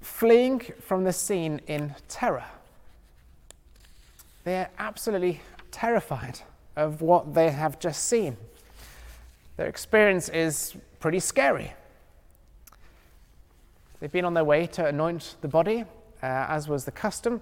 fleeing 0.00 0.60
from 0.80 1.04
the 1.04 1.12
scene 1.12 1.60
in 1.66 1.94
terror. 2.08 2.44
They're 4.44 4.70
absolutely 4.78 5.40
terrified 5.70 6.40
of 6.76 7.02
what 7.02 7.34
they 7.34 7.50
have 7.50 7.78
just 7.78 8.04
seen. 8.04 8.36
Their 9.56 9.66
experience 9.66 10.28
is 10.28 10.74
pretty 11.00 11.20
scary. 11.20 11.72
They've 14.02 14.10
been 14.10 14.24
on 14.24 14.34
their 14.34 14.42
way 14.42 14.66
to 14.66 14.84
anoint 14.84 15.36
the 15.42 15.46
body, 15.46 15.82
uh, 16.24 16.26
as 16.26 16.66
was 16.66 16.84
the 16.84 16.90
custom. 16.90 17.40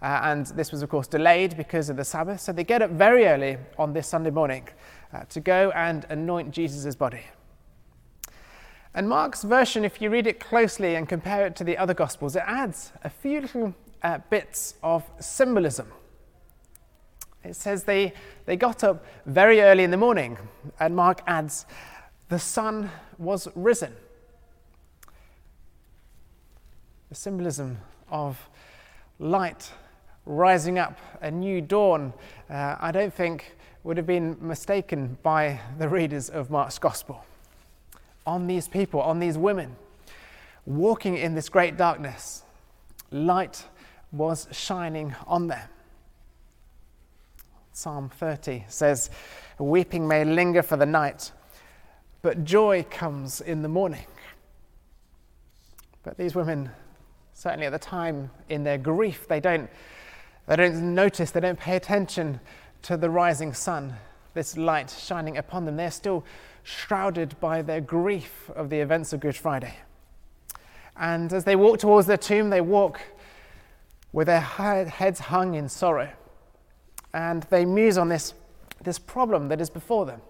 Uh, 0.00 0.20
and 0.22 0.46
this 0.46 0.72
was, 0.72 0.80
of 0.80 0.88
course, 0.88 1.06
delayed 1.06 1.54
because 1.54 1.90
of 1.90 1.98
the 1.98 2.04
Sabbath. 2.04 2.40
So 2.40 2.50
they 2.54 2.64
get 2.64 2.80
up 2.80 2.92
very 2.92 3.26
early 3.26 3.58
on 3.78 3.92
this 3.92 4.08
Sunday 4.08 4.30
morning 4.30 4.66
uh, 5.12 5.24
to 5.24 5.38
go 5.38 5.70
and 5.72 6.06
anoint 6.08 6.52
Jesus' 6.52 6.94
body. 6.94 7.20
And 8.94 9.06
Mark's 9.06 9.42
version, 9.42 9.84
if 9.84 10.00
you 10.00 10.08
read 10.08 10.26
it 10.26 10.40
closely 10.40 10.94
and 10.94 11.06
compare 11.06 11.46
it 11.46 11.56
to 11.56 11.64
the 11.64 11.76
other 11.76 11.92
Gospels, 11.92 12.36
it 12.36 12.44
adds 12.46 12.92
a 13.04 13.10
few 13.10 13.42
little 13.42 13.74
uh, 14.02 14.16
bits 14.30 14.76
of 14.82 15.04
symbolism. 15.20 15.88
It 17.44 17.54
says 17.54 17.84
they, 17.84 18.14
they 18.46 18.56
got 18.56 18.82
up 18.82 19.04
very 19.26 19.60
early 19.60 19.84
in 19.84 19.90
the 19.90 19.98
morning, 19.98 20.38
and 20.78 20.96
Mark 20.96 21.20
adds, 21.26 21.66
the 22.30 22.38
sun 22.38 22.90
was 23.18 23.46
risen. 23.54 23.92
The 27.10 27.16
symbolism 27.16 27.78
of 28.08 28.48
light 29.18 29.72
rising 30.26 30.78
up, 30.78 30.96
a 31.20 31.28
new 31.28 31.60
dawn, 31.60 32.12
uh, 32.48 32.76
I 32.78 32.92
don't 32.92 33.12
think 33.12 33.56
would 33.82 33.96
have 33.96 34.06
been 34.06 34.36
mistaken 34.40 35.18
by 35.24 35.58
the 35.76 35.88
readers 35.88 36.30
of 36.30 36.50
Mark's 36.50 36.78
Gospel. 36.78 37.24
On 38.26 38.46
these 38.46 38.68
people, 38.68 39.00
on 39.00 39.18
these 39.18 39.36
women, 39.36 39.74
walking 40.66 41.16
in 41.16 41.34
this 41.34 41.48
great 41.48 41.76
darkness, 41.76 42.44
light 43.10 43.64
was 44.12 44.46
shining 44.52 45.16
on 45.26 45.48
them. 45.48 45.68
Psalm 47.72 48.08
30 48.08 48.66
says, 48.68 49.10
Weeping 49.58 50.06
may 50.06 50.24
linger 50.24 50.62
for 50.62 50.76
the 50.76 50.86
night, 50.86 51.32
but 52.22 52.44
joy 52.44 52.86
comes 52.88 53.40
in 53.40 53.62
the 53.62 53.68
morning. 53.68 54.06
But 56.04 56.16
these 56.16 56.36
women, 56.36 56.70
certainly 57.40 57.64
at 57.64 57.72
the 57.72 57.78
time 57.78 58.30
in 58.50 58.64
their 58.64 58.76
grief, 58.76 59.26
they 59.26 59.40
don't, 59.40 59.70
they 60.46 60.56
don't 60.56 60.94
notice, 60.94 61.30
they 61.30 61.40
don't 61.40 61.58
pay 61.58 61.74
attention 61.74 62.38
to 62.82 62.98
the 62.98 63.08
rising 63.08 63.54
sun, 63.54 63.94
this 64.34 64.58
light 64.58 64.90
shining 64.90 65.38
upon 65.38 65.64
them. 65.64 65.74
They're 65.74 65.90
still 65.90 66.22
shrouded 66.64 67.40
by 67.40 67.62
their 67.62 67.80
grief 67.80 68.50
of 68.54 68.68
the 68.68 68.78
events 68.80 69.14
of 69.14 69.20
Good 69.20 69.36
Friday. 69.36 69.74
And 70.98 71.32
as 71.32 71.44
they 71.44 71.56
walk 71.56 71.78
towards 71.78 72.06
their 72.06 72.18
tomb, 72.18 72.50
they 72.50 72.60
walk 72.60 73.00
with 74.12 74.26
their 74.26 74.40
heads 74.40 75.20
hung 75.20 75.54
in 75.54 75.70
sorrow. 75.70 76.10
And 77.14 77.44
they 77.44 77.64
muse 77.64 77.96
on 77.96 78.10
this, 78.10 78.34
this 78.82 78.98
problem 78.98 79.48
that 79.48 79.62
is 79.62 79.70
before 79.70 80.04
them. 80.04 80.20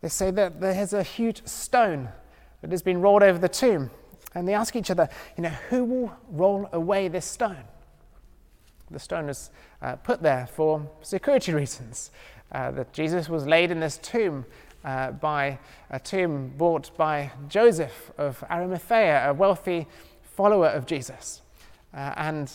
They 0.00 0.08
say 0.10 0.30
that 0.30 0.60
there's 0.60 0.92
a 0.92 1.02
huge 1.02 1.44
stone 1.44 2.08
that 2.60 2.70
has 2.70 2.84
been 2.84 3.00
rolled 3.00 3.24
over 3.24 3.40
the 3.40 3.48
tomb. 3.48 3.90
And 4.34 4.46
they 4.46 4.54
ask 4.54 4.76
each 4.76 4.90
other, 4.90 5.08
you 5.36 5.42
know, 5.42 5.54
who 5.70 5.84
will 5.84 6.16
roll 6.30 6.68
away 6.72 7.08
this 7.08 7.24
stone? 7.24 7.64
The 8.90 8.98
stone 8.98 9.28
is 9.28 9.50
uh, 9.82 9.96
put 9.96 10.22
there 10.22 10.46
for 10.46 10.88
security 11.02 11.52
reasons. 11.52 12.10
Uh, 12.50 12.70
that 12.70 12.94
Jesus 12.94 13.28
was 13.28 13.46
laid 13.46 13.70
in 13.70 13.78
this 13.78 13.98
tomb 13.98 14.46
uh, 14.82 15.10
by 15.10 15.58
a 15.90 16.00
tomb 16.00 16.50
bought 16.56 16.96
by 16.96 17.30
Joseph 17.46 18.10
of 18.16 18.42
Arimathea, 18.50 19.28
a 19.28 19.34
wealthy 19.34 19.86
follower 20.22 20.68
of 20.68 20.86
Jesus. 20.86 21.42
Uh, 21.92 22.14
and 22.16 22.50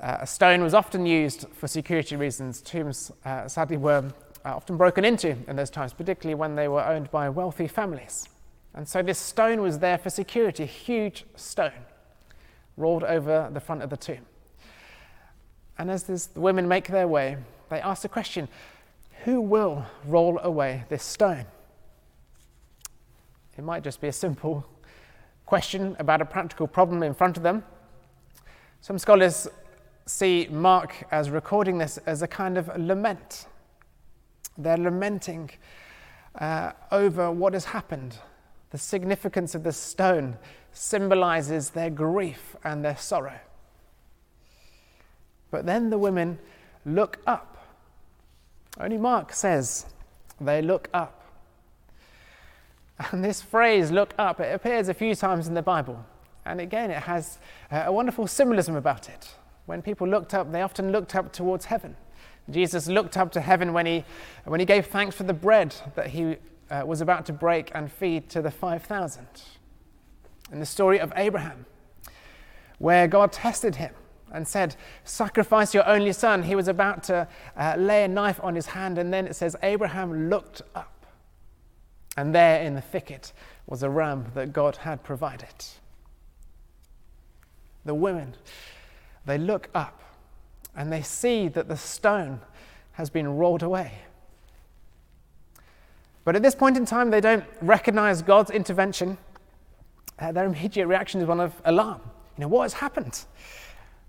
uh, 0.00 0.18
a 0.22 0.26
stone 0.26 0.60
was 0.60 0.74
often 0.74 1.06
used 1.06 1.46
for 1.52 1.68
security 1.68 2.16
reasons. 2.16 2.60
Tombs, 2.62 3.12
uh, 3.24 3.46
sadly, 3.46 3.76
were 3.76 4.12
often 4.44 4.76
broken 4.76 5.04
into 5.04 5.36
in 5.46 5.54
those 5.54 5.70
times, 5.70 5.92
particularly 5.92 6.34
when 6.34 6.56
they 6.56 6.66
were 6.66 6.84
owned 6.84 7.08
by 7.12 7.28
wealthy 7.28 7.68
families. 7.68 8.28
And 8.74 8.88
so 8.88 9.02
this 9.02 9.18
stone 9.18 9.60
was 9.60 9.78
there 9.80 9.98
for 9.98 10.10
security, 10.10 10.62
a 10.62 10.66
huge 10.66 11.24
stone 11.36 11.72
rolled 12.76 13.04
over 13.04 13.50
the 13.52 13.60
front 13.60 13.82
of 13.82 13.90
the 13.90 13.96
tomb. 13.96 14.26
And 15.78 15.90
as 15.90 16.04
this, 16.04 16.26
the 16.26 16.40
women 16.40 16.68
make 16.68 16.88
their 16.88 17.08
way, 17.08 17.36
they 17.68 17.80
ask 17.80 18.02
the 18.02 18.08
question 18.08 18.48
who 19.24 19.40
will 19.40 19.86
roll 20.04 20.38
away 20.40 20.84
this 20.88 21.04
stone? 21.04 21.44
It 23.56 23.62
might 23.62 23.84
just 23.84 24.00
be 24.00 24.08
a 24.08 24.12
simple 24.12 24.66
question 25.46 25.94
about 25.98 26.20
a 26.20 26.24
practical 26.24 26.66
problem 26.66 27.02
in 27.02 27.14
front 27.14 27.36
of 27.36 27.42
them. 27.42 27.62
Some 28.80 28.98
scholars 28.98 29.46
see 30.06 30.48
Mark 30.50 31.06
as 31.12 31.30
recording 31.30 31.78
this 31.78 31.98
as 31.98 32.22
a 32.22 32.26
kind 32.26 32.58
of 32.58 32.68
lament. 32.76 33.46
They're 34.58 34.76
lamenting 34.76 35.50
uh, 36.34 36.72
over 36.90 37.30
what 37.30 37.52
has 37.52 37.66
happened. 37.66 38.16
The 38.72 38.78
significance 38.78 39.54
of 39.54 39.62
the 39.62 39.72
stone 39.72 40.38
symbolizes 40.72 41.70
their 41.70 41.90
grief 41.90 42.56
and 42.64 42.82
their 42.82 42.96
sorrow. 42.96 43.38
But 45.50 45.66
then 45.66 45.90
the 45.90 45.98
women 45.98 46.38
look 46.86 47.18
up. 47.26 47.58
Only 48.80 48.96
Mark 48.96 49.34
says 49.34 49.84
they 50.40 50.62
look 50.62 50.88
up. 50.94 51.18
And 53.10 53.22
this 53.22 53.42
phrase, 53.42 53.90
look 53.90 54.14
up, 54.18 54.40
it 54.40 54.54
appears 54.54 54.88
a 54.88 54.94
few 54.94 55.14
times 55.14 55.48
in 55.48 55.54
the 55.54 55.62
Bible. 55.62 56.02
And 56.46 56.60
again, 56.60 56.90
it 56.90 57.02
has 57.02 57.38
uh, 57.70 57.84
a 57.86 57.92
wonderful 57.92 58.26
symbolism 58.26 58.74
about 58.76 59.08
it. 59.08 59.34
When 59.66 59.82
people 59.82 60.08
looked 60.08 60.34
up, 60.34 60.50
they 60.50 60.62
often 60.62 60.92
looked 60.92 61.14
up 61.14 61.32
towards 61.32 61.66
heaven. 61.66 61.94
Jesus 62.50 62.88
looked 62.88 63.16
up 63.16 63.32
to 63.32 63.40
heaven 63.40 63.72
when 63.72 63.86
he, 63.86 64.04
when 64.44 64.60
he 64.60 64.66
gave 64.66 64.86
thanks 64.86 65.14
for 65.14 65.24
the 65.24 65.34
bread 65.34 65.74
that 65.94 66.08
he 66.08 66.36
uh, 66.72 66.82
was 66.86 67.00
about 67.00 67.26
to 67.26 67.32
break 67.32 67.70
and 67.74 67.92
feed 67.92 68.30
to 68.30 68.40
the 68.40 68.50
5,000. 68.50 69.26
In 70.50 70.58
the 70.58 70.66
story 70.66 70.98
of 70.98 71.12
Abraham, 71.14 71.66
where 72.78 73.06
God 73.06 73.32
tested 73.32 73.76
him 73.76 73.94
and 74.32 74.48
said, 74.48 74.76
Sacrifice 75.04 75.74
your 75.74 75.86
only 75.86 76.12
son. 76.12 76.42
He 76.42 76.54
was 76.54 76.68
about 76.68 77.02
to 77.04 77.28
uh, 77.56 77.74
lay 77.78 78.04
a 78.04 78.08
knife 78.08 78.40
on 78.42 78.54
his 78.54 78.66
hand, 78.66 78.98
and 78.98 79.12
then 79.12 79.26
it 79.26 79.36
says, 79.36 79.54
Abraham 79.62 80.30
looked 80.30 80.62
up. 80.74 81.06
And 82.16 82.34
there 82.34 82.62
in 82.62 82.74
the 82.74 82.80
thicket 82.80 83.32
was 83.66 83.82
a 83.82 83.90
ram 83.90 84.32
that 84.34 84.52
God 84.52 84.76
had 84.76 85.02
provided. 85.02 85.54
The 87.84 87.94
women, 87.94 88.34
they 89.26 89.38
look 89.38 89.68
up 89.74 90.02
and 90.74 90.92
they 90.92 91.02
see 91.02 91.48
that 91.48 91.68
the 91.68 91.76
stone 91.76 92.40
has 92.92 93.10
been 93.10 93.36
rolled 93.36 93.62
away. 93.62 93.92
But 96.24 96.36
at 96.36 96.42
this 96.42 96.54
point 96.54 96.76
in 96.76 96.86
time, 96.86 97.10
they 97.10 97.20
don't 97.20 97.44
recognize 97.60 98.22
God's 98.22 98.50
intervention. 98.50 99.18
Uh, 100.18 100.32
their 100.32 100.46
immediate 100.46 100.86
reaction 100.86 101.20
is 101.20 101.26
one 101.26 101.40
of 101.40 101.52
alarm. 101.64 102.00
You 102.36 102.42
know, 102.42 102.48
what 102.48 102.62
has 102.62 102.74
happened? 102.74 103.24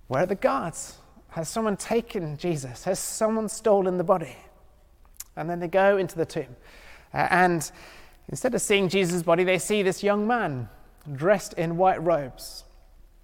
Where 0.08 0.24
are 0.24 0.28
the 0.28 0.36
guards? 0.36 0.98
Has 1.30 1.50
someone 1.50 1.78
taken 1.78 2.38
Jesus? 2.38 2.84
Has 2.84 3.00
someone 3.00 3.50
stolen 3.50 3.98
the 3.98 4.04
body? 4.04 4.36
And 5.36 5.50
then 5.50 5.60
they 5.60 5.68
go 5.68 5.98
into 5.98 6.16
the 6.16 6.26
tomb. 6.26 6.56
Uh, 7.14 7.28
and 7.32 7.72
instead 8.30 8.54
of 8.54 8.62
seeing 8.62 8.90
Jesus' 8.90 9.24
body, 9.24 9.44
they 9.44 9.58
see 9.58 9.82
this 9.82 10.04
young 10.04 10.28
man 10.28 10.70
dressed 11.16 11.54
in 11.54 11.78
white 11.78 12.02
robes 12.04 12.64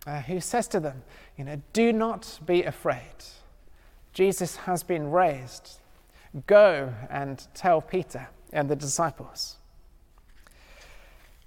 uh, 0.08 0.22
who 0.22 0.40
says 0.40 0.68
to 0.70 0.80
them, 0.80 1.04
You 1.38 1.44
know, 1.44 1.62
do 1.74 1.94
not 1.94 2.40
be 2.46 2.64
afraid. 2.64 3.24
Jesus 4.14 4.56
has 4.58 4.82
been 4.82 5.12
raised. 5.12 5.80
Go 6.48 6.94
and 7.10 7.46
tell 7.54 7.82
Peter 7.82 8.28
and 8.54 8.70
the 8.70 8.76
disciples. 8.76 9.56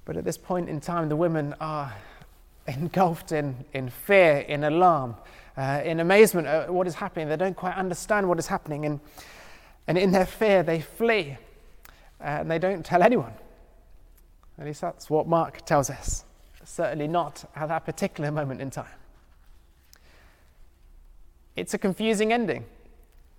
But 0.05 0.17
at 0.17 0.25
this 0.25 0.37
point 0.37 0.69
in 0.69 0.81
time, 0.81 1.09
the 1.09 1.17
women 1.17 1.55
are 1.61 1.95
engulfed 2.67 3.33
in, 3.33 3.65
in 3.73 3.89
fear, 3.89 4.39
in 4.39 4.65
alarm, 4.65 5.17
uh, 5.57 5.83
in 5.85 6.01
amazement 6.01 6.47
at 6.47 6.73
what 6.73 6.87
is 6.87 6.95
happening. 6.95 7.29
They 7.29 7.37
don't 7.37 7.57
quite 7.57 7.77
understand 7.77 8.29
what 8.29 8.39
is 8.39 8.47
happening. 8.47 8.87
And, 8.87 9.01
and 9.87 9.99
in 9.99 10.13
their 10.13 10.27
fear, 10.27 10.63
they 10.63 10.81
flee 10.81 11.37
uh, 12.21 12.25
and 12.25 12.51
they 12.51 12.59
don't 12.59 12.85
tell 12.85 13.03
anyone. 13.03 13.33
At 14.59 14.67
least 14.67 14.81
that's 14.81 15.11
what 15.11 15.27
Mark 15.27 15.65
tells 15.65 15.91
us. 15.91 16.25
Certainly 16.65 17.09
not 17.09 17.45
at 17.57 17.69
that 17.69 17.85
particular 17.85 18.31
moment 18.31 18.61
in 18.61 18.71
time. 18.71 18.87
It's 21.57 21.75
a 21.75 21.79
confusing 21.79 22.33
ending. 22.33 22.65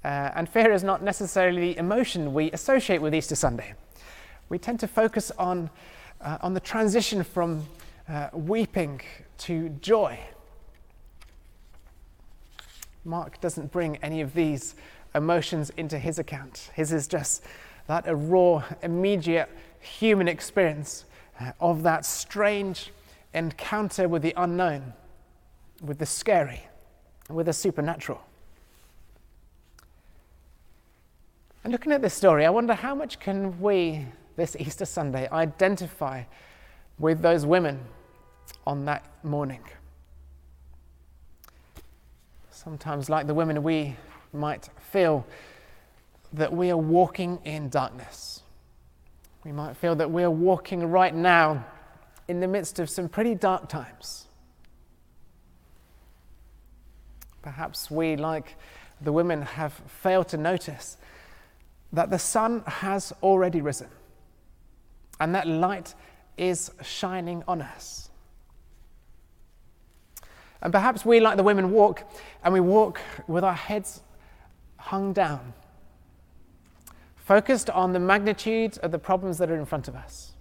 Uh, 0.03 0.31
and 0.35 0.49
fear 0.49 0.71
is 0.71 0.83
not 0.83 1.01
necessarily 1.01 1.73
the 1.73 1.77
emotion 1.77 2.33
we 2.33 2.51
associate 2.51 3.01
with 3.01 3.15
Easter 3.15 3.35
Sunday. 3.35 3.73
We 4.49 4.57
tend 4.57 4.79
to 4.81 4.87
focus 4.87 5.31
on, 5.37 5.69
uh, 6.19 6.37
on 6.41 6.53
the 6.53 6.59
transition 6.59 7.23
from 7.23 7.65
uh, 8.09 8.29
weeping 8.33 9.01
to 9.39 9.69
joy. 9.69 10.19
Mark 13.05 13.39
doesn't 13.39 13.71
bring 13.71 13.97
any 13.97 14.21
of 14.21 14.33
these 14.33 14.75
emotions 15.15 15.69
into 15.77 15.97
his 15.97 16.19
account. 16.19 16.71
His 16.73 16.91
is 16.91 17.07
just 17.07 17.43
that 17.87 18.07
a 18.07 18.15
raw, 18.15 18.63
immediate 18.81 19.49
human 19.79 20.27
experience 20.27 21.05
uh, 21.39 21.51
of 21.59 21.83
that 21.83 22.05
strange 22.05 22.91
encounter 23.33 24.07
with 24.07 24.21
the 24.21 24.33
unknown, 24.37 24.93
with 25.81 25.97
the 25.97 26.05
scary, 26.05 26.67
with 27.29 27.45
the 27.45 27.53
supernatural. 27.53 28.21
And 31.63 31.71
looking 31.71 31.93
at 31.93 32.01
this 32.01 32.13
story, 32.13 32.45
I 32.45 32.49
wonder 32.49 32.73
how 32.73 32.93
much 32.93 33.19
can 33.19 33.59
we, 33.61 34.05
this 34.35 34.55
Easter 34.59 34.85
Sunday, 34.85 35.29
identify 35.29 36.23
with 36.99 37.21
those 37.21 37.45
women 37.45 37.79
on 38.67 38.83
that 38.85 39.05
morning. 39.23 39.63
Sometimes, 42.51 43.09
like 43.09 43.27
the 43.27 43.33
women, 43.33 43.63
we 43.63 43.95
might 44.33 44.69
feel 44.91 45.25
that 46.33 46.51
we 46.51 46.69
are 46.69 46.77
walking 46.77 47.39
in 47.45 47.69
darkness. 47.69 48.41
We 49.45 49.53
might 49.53 49.77
feel 49.77 49.95
that 49.95 50.11
we 50.11 50.23
are 50.23 50.31
walking 50.31 50.89
right 50.89 51.15
now 51.15 51.65
in 52.27 52.41
the 52.41 52.47
midst 52.47 52.79
of 52.79 52.89
some 52.89 53.07
pretty 53.07 53.35
dark 53.35 53.69
times. 53.69 54.27
Perhaps 57.41 57.89
we, 57.89 58.17
like 58.17 58.55
the 59.01 59.11
women, 59.11 59.41
have 59.41 59.73
failed 59.87 60.27
to 60.29 60.37
notice 60.37 60.97
that 61.93 62.09
the 62.09 62.19
sun 62.19 62.63
has 62.65 63.13
already 63.21 63.61
risen 63.61 63.87
and 65.19 65.35
that 65.35 65.47
light 65.47 65.93
is 66.37 66.71
shining 66.81 67.43
on 67.47 67.61
us. 67.61 68.09
And 70.61 70.73
perhaps 70.73 71.05
we, 71.05 71.19
like 71.19 71.37
the 71.37 71.43
women, 71.43 71.71
walk 71.71 72.03
and 72.43 72.53
we 72.53 72.59
walk 72.59 72.99
with 73.27 73.43
our 73.43 73.53
heads 73.53 74.01
hung 74.77 75.13
down, 75.13 75.53
focused 77.15 77.69
on 77.69 77.93
the 77.93 77.99
magnitude 77.99 78.77
of 78.79 78.91
the 78.91 78.99
problems 78.99 79.37
that 79.37 79.51
are 79.51 79.55
in 79.55 79.65
front 79.65 79.87
of 79.87 79.95
us. 79.95 80.31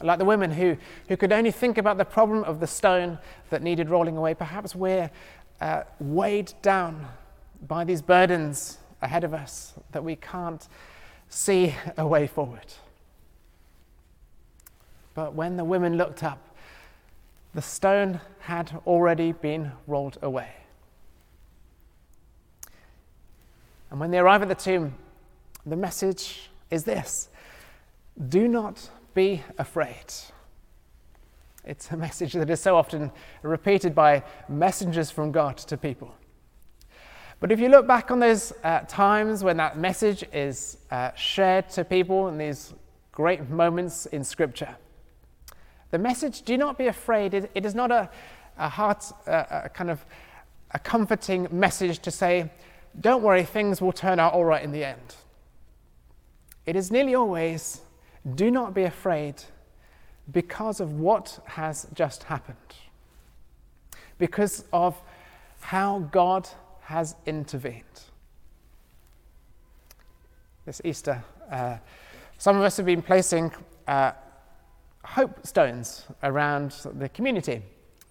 Like 0.00 0.18
the 0.18 0.24
women 0.24 0.50
who, 0.50 0.76
who 1.08 1.16
could 1.16 1.32
only 1.32 1.50
think 1.50 1.76
about 1.76 1.98
the 1.98 2.04
problem 2.04 2.44
of 2.44 2.60
the 2.60 2.66
stone 2.66 3.18
that 3.50 3.62
needed 3.62 3.90
rolling 3.90 4.16
away, 4.16 4.32
perhaps 4.32 4.74
we're 4.74 5.10
uh, 5.60 5.82
weighed 5.98 6.54
down 6.62 7.06
by 7.66 7.84
these 7.84 8.00
burdens 8.00 8.78
ahead 9.02 9.24
of 9.24 9.34
us 9.34 9.74
that 9.92 10.04
we 10.04 10.16
can't 10.16 10.68
see 11.28 11.74
a 11.96 12.06
way 12.06 12.26
forward. 12.26 12.66
But 15.14 15.34
when 15.34 15.56
the 15.56 15.64
women 15.64 15.96
looked 15.96 16.22
up, 16.22 16.38
the 17.54 17.62
stone 17.62 18.20
had 18.40 18.80
already 18.86 19.32
been 19.32 19.72
rolled 19.86 20.18
away. 20.22 20.50
And 23.90 23.98
when 23.98 24.10
they 24.10 24.18
arrive 24.18 24.42
at 24.42 24.48
the 24.48 24.54
tomb, 24.54 24.94
the 25.66 25.76
message 25.76 26.50
is 26.70 26.84
this 26.84 27.28
do 28.28 28.46
not 28.48 28.90
be 29.14 29.42
afraid. 29.58 30.12
It's 31.64 31.90
a 31.90 31.96
message 31.96 32.32
that 32.34 32.48
is 32.48 32.60
so 32.60 32.76
often 32.76 33.10
repeated 33.42 33.94
by 33.94 34.22
messengers 34.48 35.10
from 35.10 35.32
God 35.32 35.56
to 35.58 35.76
people. 35.76 36.14
But 37.40 37.50
if 37.50 37.58
you 37.58 37.70
look 37.70 37.86
back 37.86 38.10
on 38.10 38.20
those 38.20 38.52
uh, 38.62 38.80
times 38.80 39.42
when 39.42 39.56
that 39.56 39.78
message 39.78 40.24
is 40.30 40.76
uh, 40.90 41.12
shared 41.14 41.70
to 41.70 41.84
people 41.84 42.28
in 42.28 42.36
these 42.36 42.74
great 43.12 43.48
moments 43.48 44.04
in 44.06 44.22
Scripture, 44.22 44.76
the 45.90 45.98
message, 45.98 46.42
do 46.42 46.58
not 46.58 46.76
be 46.76 46.86
afraid, 46.86 47.32
it, 47.32 47.50
it 47.54 47.64
is 47.64 47.74
not 47.74 47.90
a, 47.90 48.10
a 48.58 48.68
heart, 48.68 49.04
uh, 49.26 49.62
a 49.64 49.68
kind 49.70 49.90
of 49.90 50.04
a 50.72 50.78
comforting 50.78 51.48
message 51.50 51.98
to 52.00 52.10
say, 52.10 52.50
don't 53.00 53.22
worry, 53.22 53.42
things 53.42 53.80
will 53.80 53.92
turn 53.92 54.20
out 54.20 54.34
all 54.34 54.44
right 54.44 54.62
in 54.62 54.70
the 54.70 54.84
end. 54.84 55.16
It 56.66 56.76
is 56.76 56.90
nearly 56.90 57.14
always, 57.14 57.80
do 58.34 58.50
not 58.50 58.74
be 58.74 58.82
afraid 58.82 59.36
because 60.30 60.78
of 60.78 60.92
what 61.00 61.40
has 61.46 61.86
just 61.94 62.24
happened, 62.24 62.56
because 64.18 64.64
of 64.72 65.00
how 65.60 66.00
God 66.12 66.46
has 66.90 67.14
intervened. 67.24 67.84
This 70.66 70.80
Easter, 70.84 71.22
uh, 71.48 71.76
some 72.36 72.56
of 72.56 72.62
us 72.64 72.76
have 72.78 72.86
been 72.86 73.00
placing 73.00 73.52
uh, 73.86 74.10
hope 75.04 75.46
stones 75.46 76.06
around 76.24 76.72
the 76.98 77.08
community. 77.08 77.62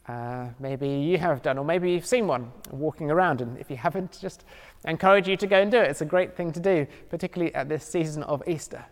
Uh, 0.07 0.47
maybe 0.61 0.87
you 0.87 1.17
have 1.17 1.41
done, 1.41 1.57
or 1.57 1.65
maybe 1.65 1.91
you've 1.91 2.05
seen 2.05 2.25
one 2.25 2.53
walking 2.71 3.11
around, 3.11 3.41
and 3.41 3.57
if 3.57 3.69
you 3.69 3.75
haven't, 3.75 4.17
just 4.21 4.45
encourage 4.85 5.27
you 5.27 5.35
to 5.35 5.45
go 5.45 5.59
and 5.59 5.69
do 5.71 5.77
it. 5.77 5.89
It's 5.89 6.01
a 6.01 6.05
great 6.15 6.37
thing 6.37 6.53
to 6.53 6.59
do, 6.61 6.87
particularly 7.09 7.53
at 7.55 7.67
this 7.67 7.83
season 7.83 8.23
of 8.23 8.41
Easter. 8.47 8.85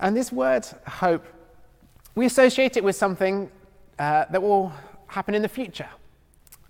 And 0.00 0.16
this 0.16 0.32
word, 0.32 0.66
hope, 0.88 1.24
we 2.16 2.26
associate 2.26 2.76
it 2.76 2.82
with 2.82 2.96
something 2.96 3.48
uh, 4.00 4.24
that 4.28 4.42
will 4.42 4.72
happen 5.06 5.36
in 5.36 5.42
the 5.42 5.48
future. 5.48 5.88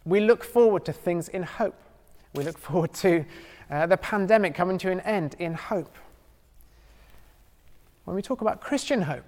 We 0.04 0.20
look 0.20 0.44
forward 0.44 0.84
to 0.86 0.92
things 0.92 1.28
in 1.28 1.42
hope. 1.42 1.76
We 2.34 2.44
look 2.44 2.58
forward 2.68 2.92
to 2.94 3.24
uh, 3.70 3.86
the 3.86 3.96
pandemic 3.96 4.54
coming 4.54 4.78
to 4.78 4.90
an 4.90 5.00
end 5.00 5.36
in 5.38 5.54
hope. 5.54 5.96
When 8.04 8.14
we 8.14 8.22
talk 8.22 8.40
about 8.40 8.60
Christian 8.60 9.02
hope, 9.02 9.24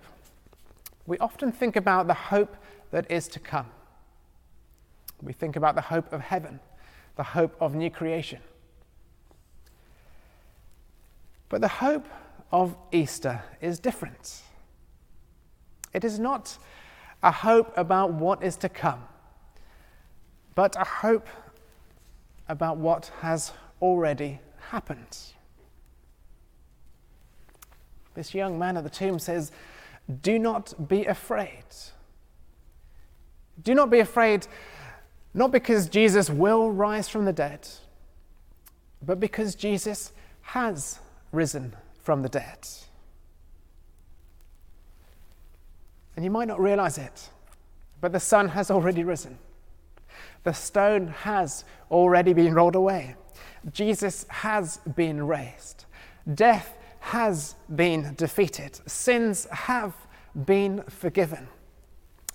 we 1.07 1.19
often 1.19 1.53
think 1.53 1.77
about 1.77 2.07
the 2.07 2.15
hope 2.15 2.57
that 2.91 3.11
is 3.11 3.29
to 3.29 3.39
come. 3.39 3.67
We 5.23 5.33
think 5.33 5.57
about 5.57 5.75
the 5.75 5.81
hope 5.81 6.13
of 6.13 6.21
heaven, 6.21 6.61
the 7.17 7.23
hope 7.23 7.57
of 7.61 7.75
new 7.75 7.91
creation. 7.91 8.41
But 11.49 11.61
the 11.61 11.69
hope 11.69 12.07
of 12.53 12.77
Easter 12.93 13.43
is 13.61 13.79
different. 13.79 14.43
It 15.93 16.05
is 16.05 16.19
not 16.19 16.59
a 17.23 17.33
hope 17.33 17.73
about 17.77 18.13
what 18.13 18.43
is 18.43 18.57
to 18.57 18.69
come, 18.69 19.03
but 20.57 20.75
a 20.75 20.85
hope 20.85 21.29
about 22.49 22.79
what 22.79 23.13
has 23.21 23.53
already 23.81 24.41
happened. 24.71 25.19
This 28.15 28.35
young 28.35 28.59
man 28.59 28.77
at 28.77 28.83
the 28.83 28.91
tomb 28.91 29.21
says, 29.21 29.53
do 30.23 30.39
not 30.39 30.89
be 30.89 31.05
afraid. 31.05 31.65
Do 33.63 33.75
not 33.75 33.91
be 33.91 34.01
afraid, 34.01 34.47
not 35.35 35.53
because 35.53 35.89
Jesus 35.89 36.31
will 36.31 36.71
rise 36.71 37.09
from 37.09 37.27
the 37.27 37.33
dead, 37.33 37.69
but 39.03 39.21
because 39.21 39.55
Jesus 39.55 40.13
has 40.41 41.01
risen 41.33 41.75
from 42.03 42.23
the 42.23 42.29
dead. 42.29 42.67
And 46.15 46.25
you 46.25 46.31
might 46.31 46.49
not 46.49 46.61
realize 46.61 46.97
it, 46.97 47.29
but 48.01 48.13
the 48.13 48.21
sun 48.21 48.49
has 48.49 48.71
already 48.71 49.05
risen. 49.05 49.39
The 50.47 50.53
stone 50.53 51.09
has 51.09 51.65
already 51.91 52.33
been 52.33 52.55
rolled 52.55 52.77
away. 52.77 53.17
Jesus 53.73 54.25
has 54.29 54.77
been 54.95 55.27
raised. 55.27 55.87
Death 56.37 56.79
has 57.01 57.57
been 57.75 58.15
defeated, 58.15 58.79
sins 58.89 59.49
have 59.51 59.93
been 60.45 60.85
forgiven. 60.89 61.49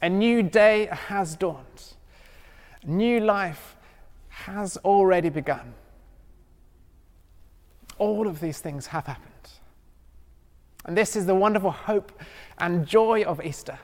A 0.02 0.10
new 0.10 0.44
day 0.44 0.90
has 0.92 1.38
dawned. 1.38 1.94
New 2.84 3.22
life 3.22 3.78
has 4.28 4.76
already 4.84 5.30
begun. 5.30 5.74
All 7.98 8.28
of 8.28 8.42
these 8.42 8.60
things 8.60 8.88
have 8.88 9.06
happened. 9.06 9.52
And 10.84 10.98
this 10.98 11.16
is 11.16 11.26
the 11.26 11.36
wonderful 11.36 11.72
hope 11.72 12.12
and 12.58 12.86
joy 12.86 13.24
of 13.24 13.42
Easter. 13.42 13.80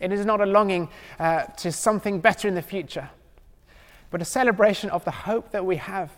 It 0.00 0.12
is 0.12 0.24
not 0.24 0.40
a 0.40 0.46
longing 0.46 0.88
uh, 1.18 1.44
to 1.44 1.72
something 1.72 2.20
better 2.20 2.48
in 2.48 2.54
the 2.54 2.62
future, 2.62 3.10
but 4.10 4.22
a 4.22 4.24
celebration 4.24 4.90
of 4.90 5.04
the 5.04 5.10
hope 5.10 5.50
that 5.50 5.64
we 5.64 5.76
have 5.76 6.10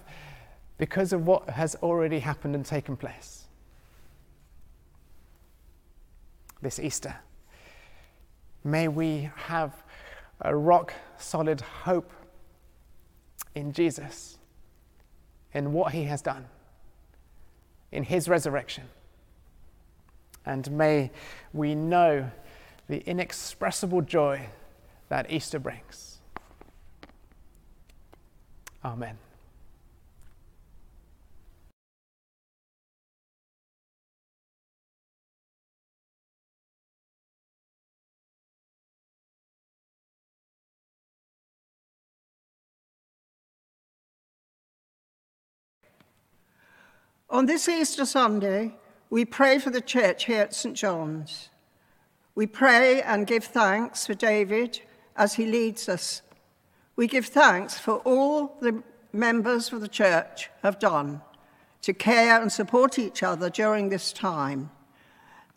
because 0.78 1.12
of 1.12 1.26
what 1.26 1.50
has 1.50 1.74
already 1.76 2.18
happened 2.18 2.54
and 2.54 2.64
taken 2.64 2.96
place. 2.96 3.40
this 6.62 6.78
Easter. 6.78 7.16
May 8.64 8.88
we 8.88 9.30
have 9.46 9.74
a 10.40 10.54
rock 10.54 10.92
solid 11.18 11.60
hope 11.60 12.12
in 13.54 13.72
Jesus, 13.72 14.38
in 15.52 15.72
what 15.72 15.92
he 15.92 16.04
has 16.04 16.22
done, 16.22 16.46
in 17.90 18.04
his 18.04 18.28
resurrection. 18.28 18.84
And 20.46 20.70
may 20.70 21.10
we 21.52 21.74
know 21.74 22.30
the 22.90 23.09
inexpressible 23.09 24.03
joy 24.03 24.48
that 25.09 25.31
Easter 25.31 25.61
brings. 25.61 26.18
Amen. 28.85 29.16
On 47.29 47.46
this 47.46 47.68
Easter 47.68 48.05
Sunday, 48.05 48.74
we 49.09 49.24
pray 49.24 49.61
for 49.61 49.70
the 49.70 49.81
church 49.81 50.24
here 50.24 50.42
at 50.42 50.53
St. 50.53 50.76
John's. 50.76 51.49
We 52.40 52.46
pray 52.46 53.03
and 53.03 53.26
give 53.26 53.44
thanks 53.44 54.07
for 54.07 54.14
David 54.14 54.81
as 55.14 55.35
he 55.35 55.44
leads 55.44 55.90
us. 55.90 56.22
We 56.96 57.07
give 57.07 57.26
thanks 57.26 57.79
for 57.79 57.96
all 57.96 58.57
the 58.62 58.83
members 59.12 59.74
of 59.74 59.83
the 59.83 59.88
church 59.88 60.48
have 60.62 60.79
done 60.79 61.20
to 61.83 61.92
care 61.92 62.40
and 62.40 62.50
support 62.50 62.98
each 62.98 63.22
other 63.22 63.50
during 63.50 63.90
this 63.90 64.11
time, 64.11 64.70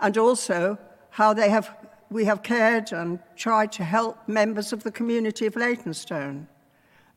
and 0.01 0.17
also 0.17 0.77
how 1.11 1.33
they 1.33 1.49
have, 1.49 1.73
we 2.09 2.25
have 2.25 2.43
cared 2.43 2.91
and 2.91 3.19
tried 3.37 3.71
to 3.71 3.85
help 3.85 4.17
members 4.27 4.73
of 4.73 4.83
the 4.83 4.91
community 4.91 5.45
of 5.45 5.55
Leytonstone. 5.55 6.49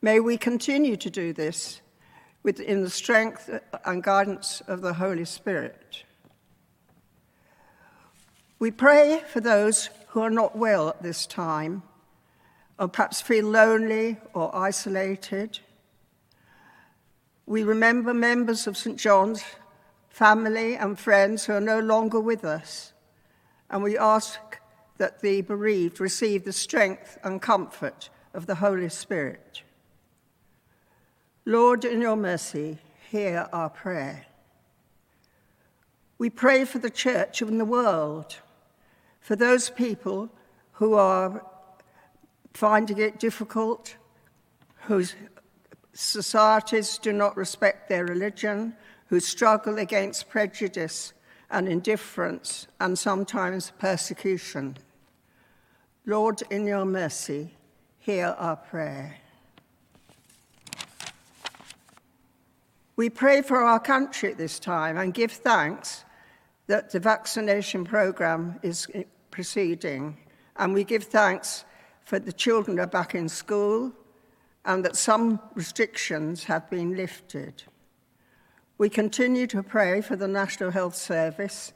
May 0.01 0.21
we 0.21 0.37
continue 0.37 0.95
to 0.95 1.09
do 1.09 1.33
this 1.33 1.81
within 2.41 2.83
the 2.83 2.89
strength 2.89 3.49
and 3.83 4.01
guidance 4.01 4.61
of 4.65 4.79
the 4.79 4.93
Holy 4.93 5.25
Spirit. 5.25 6.05
We 8.59 8.71
pray 8.71 9.21
for 9.27 9.39
those 9.39 9.89
who 10.09 10.21
are 10.21 10.29
not 10.29 10.57
well 10.57 10.89
at 10.89 11.03
this 11.03 11.27
time. 11.27 11.83
or 12.79 12.87
perhaps 12.87 13.21
feel 13.21 13.45
lonely 13.45 14.17
or 14.33 14.55
isolated. 14.55 15.59
We 17.45 17.63
remember 17.63 18.13
members 18.13 18.67
of 18.67 18.77
St. 18.77 18.97
John's 18.97 19.43
family 20.09 20.75
and 20.75 20.99
friends 20.99 21.45
who 21.45 21.53
are 21.53 21.61
no 21.61 21.79
longer 21.79 22.19
with 22.19 22.43
us, 22.43 22.93
and 23.69 23.81
we 23.83 23.97
ask 23.97 24.39
that 24.97 25.21
the 25.21 25.41
bereaved 25.41 25.99
receive 25.99 26.43
the 26.43 26.53
strength 26.53 27.17
and 27.23 27.41
comfort 27.41 28.09
of 28.33 28.45
the 28.45 28.55
Holy 28.55 28.89
Spirit. 28.89 29.63
Lord, 31.45 31.85
in 31.85 32.01
your 32.01 32.15
mercy, 32.15 32.79
hear 33.09 33.47
our 33.53 33.69
prayer. 33.69 34.25
We 36.17 36.29
pray 36.29 36.65
for 36.65 36.79
the 36.79 36.89
church 36.89 37.41
and 37.41 37.59
the 37.59 37.65
world, 37.65 38.37
for 39.27 39.35
those 39.35 39.69
people 39.69 40.29
who 40.71 40.93
are 40.93 41.45
finding 42.53 42.97
it 42.97 43.19
difficult, 43.19 43.97
whose 44.83 45.15
societies 45.91 46.97
do 46.97 47.11
not 47.11 47.35
respect 47.35 47.89
their 47.89 48.05
religion, 48.05 48.73
who 49.07 49.19
struggle 49.19 49.79
against 49.79 50.29
prejudice 50.29 51.11
and 51.51 51.67
indifference 51.67 52.67
and 52.79 52.97
sometimes 52.97 53.73
persecution. 53.79 54.77
Lord, 56.05 56.41
in 56.49 56.65
your 56.65 56.85
mercy, 56.85 57.51
hear 57.99 58.27
our 58.27 58.55
prayer. 58.55 59.17
We 62.95 63.09
pray 63.09 63.41
for 63.41 63.57
our 63.57 63.81
country 63.81 64.31
at 64.31 64.37
this 64.37 64.57
time 64.57 64.95
and 64.95 65.13
give 65.13 65.33
thanks 65.33 66.05
that 66.67 66.91
the 66.91 67.01
vaccination 67.01 67.83
program 67.83 68.57
is 68.63 68.87
proceeding. 69.37 70.17
And 70.55 70.73
we 70.73 70.83
give 70.83 71.03
thanks 71.03 71.63
for 72.03 72.17
the 72.17 72.33
children 72.33 72.79
are 72.79 72.87
back 72.87 73.13
in 73.13 73.29
school 73.29 73.93
and 74.65 74.83
that 74.83 74.95
some 74.95 75.39
restrictions 75.53 76.45
have 76.45 76.67
been 76.71 76.97
lifted. 76.97 77.61
We 78.79 78.89
continue 78.89 79.45
to 79.45 79.61
pray 79.61 80.01
for 80.01 80.15
the 80.15 80.27
National 80.27 80.71
Health 80.71 80.95
Service 80.95 81.71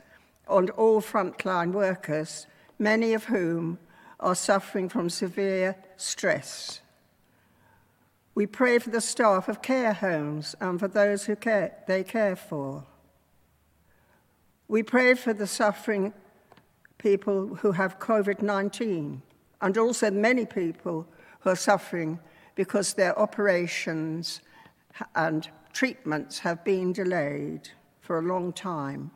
and 0.50 0.72
all 0.72 1.04
frontline 1.04 1.72
workers, 1.72 2.48
many 2.80 3.14
of 3.14 3.26
whom 3.26 3.78
are 4.20 4.34
suffering 4.34 4.90
from 4.90 5.08
severe 5.12 5.76
stress. 5.98 6.82
We 8.34 8.48
pray 8.48 8.80
for 8.80 8.90
the 8.90 9.02
staff 9.02 9.48
of 9.50 9.62
care 9.62 9.94
homes 9.94 10.56
and 10.60 10.80
for 10.80 10.88
those 10.88 11.26
who 11.26 11.36
care, 11.36 11.78
they 11.86 12.04
care 12.04 12.36
for. 12.36 12.86
We 14.68 14.82
pray 14.82 15.14
for 15.14 15.34
the 15.34 15.46
suffering 15.46 16.14
people 17.02 17.48
who 17.56 17.72
have 17.72 17.98
COVID 17.98 18.44
19 18.44 19.22
and 19.62 19.78
also 19.78 20.12
many 20.12 20.46
people 20.46 21.08
who 21.40 21.50
are 21.50 21.56
suffering 21.56 22.20
because 22.56 22.94
their 22.94 23.18
operations 23.18 24.42
and 25.16 25.50
treatments 25.74 26.40
have 26.40 26.64
been 26.64 26.94
delayed 26.94 27.70
for 28.02 28.20
a 28.20 28.22
long 28.22 28.54
time. 28.54 29.10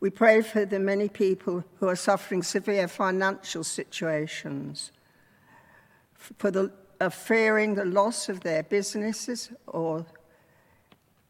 We 0.00 0.10
pray 0.10 0.42
for 0.42 0.64
the 0.64 0.80
many 0.80 1.08
people 1.08 1.62
who 1.76 1.88
are 1.88 1.96
suffering 1.96 2.42
severe 2.42 2.88
financial 2.88 3.62
situations, 3.62 4.90
for 6.14 6.50
the 6.50 6.72
of 6.98 7.14
fearing 7.14 7.74
the 7.74 7.84
loss 7.84 8.28
of 8.28 8.40
their 8.40 8.62
businesses 8.62 9.50
or 9.66 10.06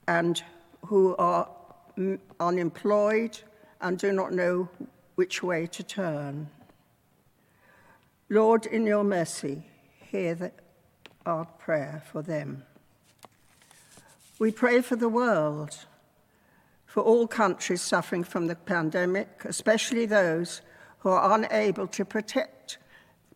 and 0.07 0.43
who 0.87 1.17
are 1.17 1.49
unemployed 2.41 3.39
and 3.83 3.99
do 3.99 4.13
not 4.13 4.33
know 4.33 4.69
which 5.17 5.43
way 5.43 5.67
to 5.67 5.83
turn. 5.83 6.49
Lord, 8.31 8.65
in 8.65 8.87
your 8.87 9.05
mercy, 9.05 9.67
hear 10.11 10.35
the, 10.35 10.53
our 11.27 11.45
prayer 11.45 12.03
for 12.11 12.23
them. 12.23 12.63
We 14.39 14.53
pray 14.53 14.81
for 14.81 14.97
the 14.97 15.09
world, 15.09 15.77
for 16.87 17.03
all 17.03 17.27
countries 17.27 17.83
suffering 17.83 18.25
from 18.25 18.47
the 18.47 18.55
pandemic, 18.55 19.45
especially 19.45 20.07
those 20.07 20.63
who 21.01 21.11
are 21.11 21.35
unable 21.35 21.87
to 21.89 22.05
protect 22.05 22.79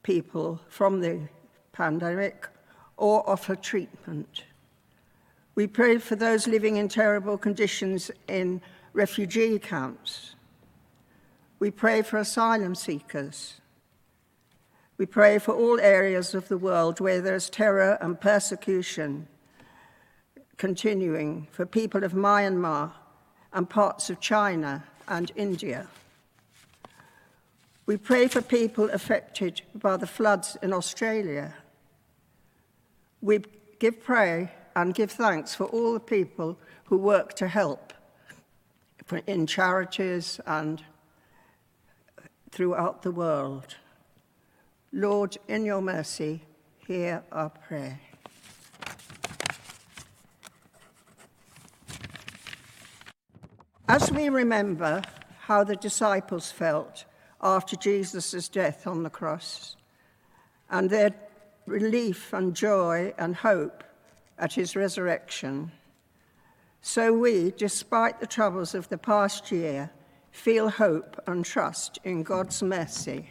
people 0.03 0.61
from 0.69 1.01
the 1.01 1.29
pandemic 1.73 2.49
or 2.97 3.29
offer 3.29 3.57
treatment. 3.57 4.45
We 5.57 5.67
pray 5.67 5.99
for 5.99 6.17
those 6.17 6.47
living 6.47 6.77
in 6.77 6.89
terrible 6.89 7.37
conditions 7.37 8.11
in 8.29 8.61
refugee 8.93 9.59
camps. 9.59 10.36
We 11.59 11.71
pray 11.71 12.03
for 12.03 12.19
asylum 12.19 12.75
seekers 12.75 13.61
we 14.99 15.05
pray 15.05 15.39
for 15.39 15.55
all 15.55 15.79
areas 15.79 16.35
of 16.35 16.49
the 16.49 16.57
world 16.57 17.01
where 17.01 17.21
there's 17.21 17.51
terror 17.51 17.99
and 18.01 18.19
persecution 18.19 19.29
continuing 20.57 21.49
for 21.51 21.67
people 21.67 22.03
of 22.03 22.13
Myanmar 22.13 22.93
and 23.53 23.69
parts 23.69 24.09
of 24.09 24.21
China 24.21 24.85
and 25.07 25.31
India. 25.37 25.87
We 27.85 27.99
pray 27.99 28.27
for 28.27 28.41
people 28.41 28.89
affected 28.91 29.61
by 29.75 29.99
the 29.99 30.07
floods 30.07 30.57
in 30.63 30.73
Australia. 30.73 31.55
We 33.21 33.41
give 33.79 34.03
prayer 34.03 34.51
and 34.75 34.95
give 34.95 35.11
thanks 35.11 35.55
for 35.55 35.65
all 35.65 35.93
the 35.93 36.01
people 36.01 36.59
who 36.85 36.97
work 36.97 37.35
to 37.35 37.49
help 37.49 37.93
in 39.27 39.47
charities 39.47 40.41
and 40.47 40.83
throughout 42.57 43.03
the 43.03 43.11
world. 43.11 43.77
Lord, 44.91 45.37
in 45.47 45.67
your 45.67 45.83
mercy, 45.83 46.41
hear 46.79 47.23
our 47.31 47.51
prayer. 47.51 48.01
As 53.87 54.11
we 54.11 54.31
remember 54.31 55.03
how 55.41 55.65
the 55.65 55.77
disciples 55.77 56.51
felt 56.51 57.05
after 57.43 57.77
Jesus' 57.77 58.49
death 58.49 58.87
on 58.87 59.03
the 59.03 59.11
cross, 59.11 59.77
and 60.71 60.89
their 60.89 61.15
relief 61.67 62.33
and 62.33 62.57
joy 62.57 63.13
and 63.19 63.37
hope 63.37 63.85
at 64.39 64.55
his 64.55 64.75
resurrection, 64.75 65.73
so 66.81 67.13
we, 67.13 67.53
despite 67.59 68.19
the 68.19 68.27
troubles 68.27 68.75
of 68.75 68.89
the 68.89 68.97
past 68.97 69.53
year, 69.53 69.91
feel 70.37 70.69
hope 70.69 71.21
and 71.27 71.45
trust 71.45 71.99
in 72.05 72.23
God's 72.23 72.63
mercy. 72.63 73.31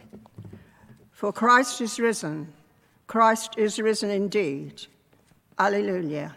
For 1.12 1.32
Christ 1.32 1.80
is 1.80 2.00
risen. 2.00 2.52
Christ 3.08 3.54
is 3.58 3.80
risen 3.80 4.10
indeed. 4.10 4.82
Alleluia. 5.58 6.36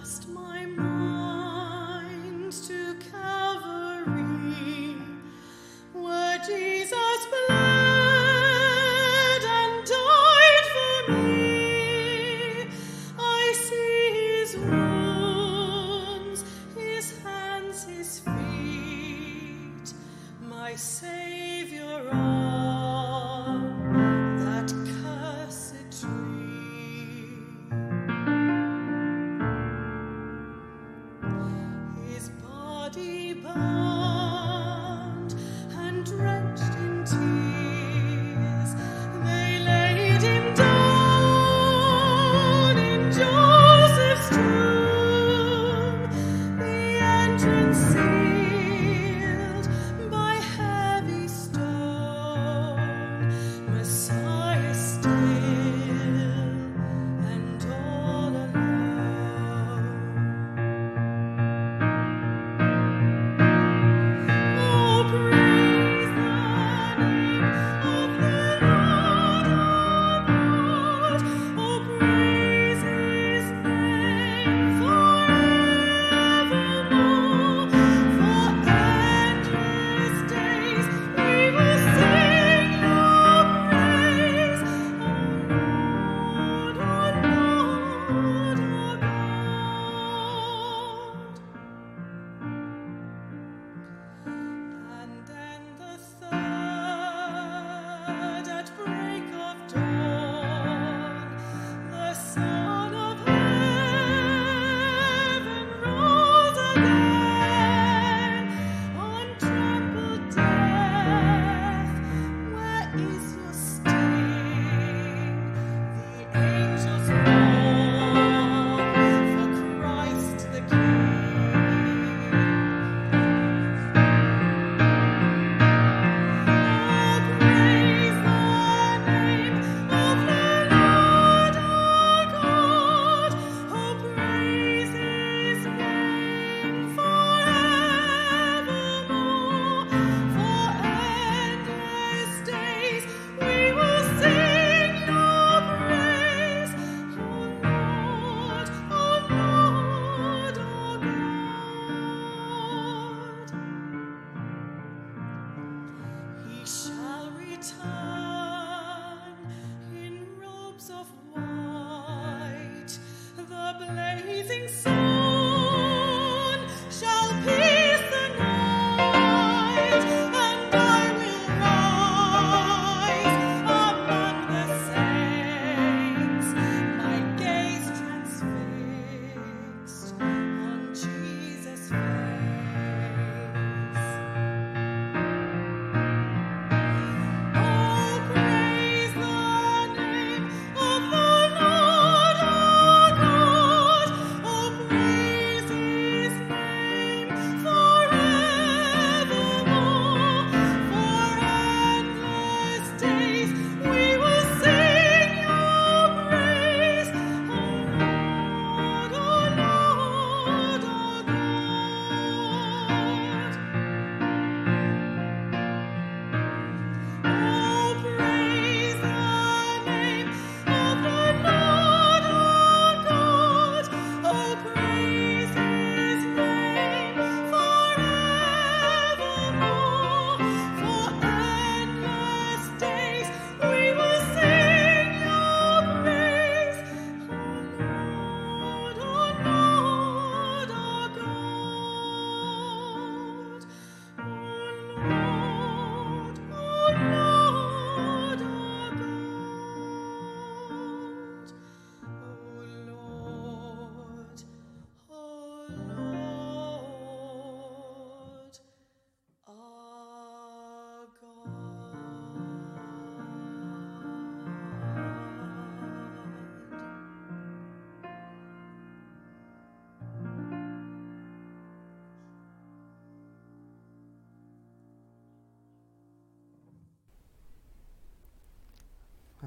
Sealed 0.00 0.34
my 0.34 0.58
heavy 0.60 1.21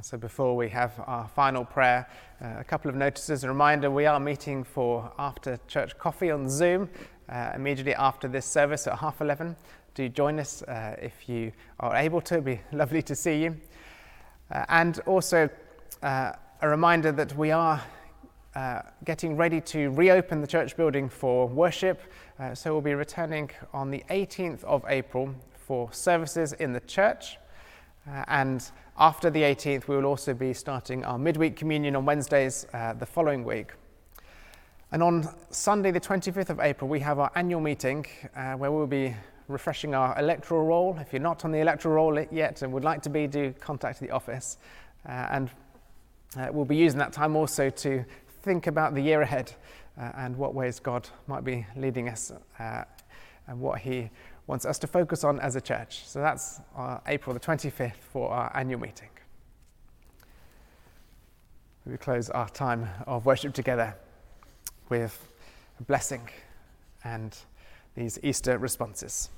So, 0.01 0.17
before 0.17 0.57
we 0.57 0.67
have 0.69 0.91
our 1.07 1.25
final 1.25 1.63
prayer, 1.63 2.05
uh, 2.43 2.55
a 2.59 2.65
couple 2.65 2.89
of 2.89 2.95
notices. 2.97 3.45
A 3.45 3.47
reminder 3.47 3.89
we 3.89 4.05
are 4.05 4.19
meeting 4.19 4.65
for 4.65 5.09
after 5.17 5.57
church 5.69 5.97
coffee 5.97 6.31
on 6.31 6.49
Zoom 6.49 6.89
uh, 7.29 7.53
immediately 7.55 7.95
after 7.95 8.27
this 8.27 8.45
service 8.45 8.87
at 8.87 8.99
half 8.99 9.21
11. 9.21 9.55
Do 9.93 10.09
join 10.09 10.37
us 10.37 10.63
uh, 10.63 10.97
if 11.01 11.29
you 11.29 11.53
are 11.79 11.95
able 11.95 12.19
to, 12.21 12.33
It'd 12.33 12.43
be 12.43 12.59
lovely 12.73 13.01
to 13.03 13.15
see 13.15 13.41
you. 13.41 13.55
Uh, 14.51 14.65
and 14.67 14.99
also, 15.05 15.49
uh, 16.03 16.33
a 16.61 16.67
reminder 16.67 17.13
that 17.13 17.33
we 17.37 17.51
are 17.51 17.81
uh, 18.53 18.81
getting 19.05 19.37
ready 19.37 19.61
to 19.61 19.91
reopen 19.91 20.41
the 20.41 20.47
church 20.47 20.75
building 20.75 21.07
for 21.07 21.47
worship. 21.47 22.01
so, 22.53 22.73
we'll 22.73 22.81
be 22.81 22.95
returning 22.95 23.49
on 23.71 23.91
the 23.91 24.03
18th 24.09 24.61
of 24.65 24.83
April 24.89 25.33
for 25.53 25.93
services 25.93 26.51
in 26.51 26.73
the 26.73 26.81
church. 26.81 27.37
and 28.27 28.71
after 28.97 29.29
the 29.29 29.41
18th, 29.41 29.89
we 29.89 29.95
will 29.97 30.05
also 30.05 30.33
be 30.33 30.53
starting 30.53 31.03
our 31.03 31.17
midweek 31.17 31.57
communion 31.57 31.97
on 31.97 32.05
Wednesdays 32.05 32.65
uh, 32.73 32.93
the 32.93 33.05
following 33.05 33.43
week. 33.43 33.73
And 34.93 35.03
on 35.03 35.27
Sunday, 35.49 35.91
the 35.91 35.99
25th 35.99 36.49
of 36.49 36.61
April, 36.61 36.89
we 36.89 37.01
have 37.01 37.19
our 37.19 37.29
annual 37.35 37.59
meeting 37.59 38.05
uh, 38.37 38.53
where 38.53 38.71
we'll 38.71 38.87
be 38.87 39.13
refreshing 39.49 39.93
our 39.93 40.17
electoral 40.17 40.63
roll. 40.63 40.97
If 41.01 41.11
you're 41.11 41.21
not 41.21 41.43
on 41.43 41.51
the 41.51 41.59
electoral 41.59 41.95
roll 41.95 42.25
yet 42.31 42.61
and 42.61 42.71
would 42.71 42.85
like 42.85 43.01
to 43.01 43.09
be, 43.09 43.27
do 43.27 43.53
contact 43.59 43.99
the 43.99 44.11
office. 44.11 44.57
Uh, 45.05 45.27
and 45.29 45.49
uh, 46.37 46.47
we'll 46.51 46.63
be 46.63 46.77
using 46.77 46.99
that 46.99 47.11
time 47.11 47.35
also 47.35 47.69
to 47.69 48.05
think 48.43 48.67
about 48.67 48.95
the 48.95 49.01
year 49.01 49.21
ahead 49.21 49.51
uh, 49.99 50.11
and 50.15 50.37
what 50.37 50.53
ways 50.53 50.79
God 50.79 51.09
might 51.27 51.43
be 51.43 51.65
leading 51.75 52.07
us 52.07 52.31
uh, 52.59 52.83
and 53.47 53.59
what 53.59 53.79
He 53.79 54.09
wants 54.47 54.65
us 54.65 54.77
to 54.79 54.87
focus 54.87 55.23
on 55.23 55.39
as 55.39 55.55
a 55.55 55.61
church. 55.61 56.03
So 56.05 56.19
that's 56.19 56.61
uh, 56.77 56.99
April 57.07 57.33
the 57.33 57.39
25th 57.39 57.95
for 58.11 58.29
our 58.29 58.51
annual 58.55 58.79
meeting. 58.79 59.09
We 61.85 61.97
close 61.97 62.29
our 62.29 62.49
time 62.49 62.87
of 63.05 63.25
worship 63.25 63.53
together 63.53 63.95
with 64.89 65.27
a 65.79 65.83
blessing 65.83 66.27
and 67.03 67.35
these 67.95 68.19
Easter 68.23 68.57
responses. 68.57 69.29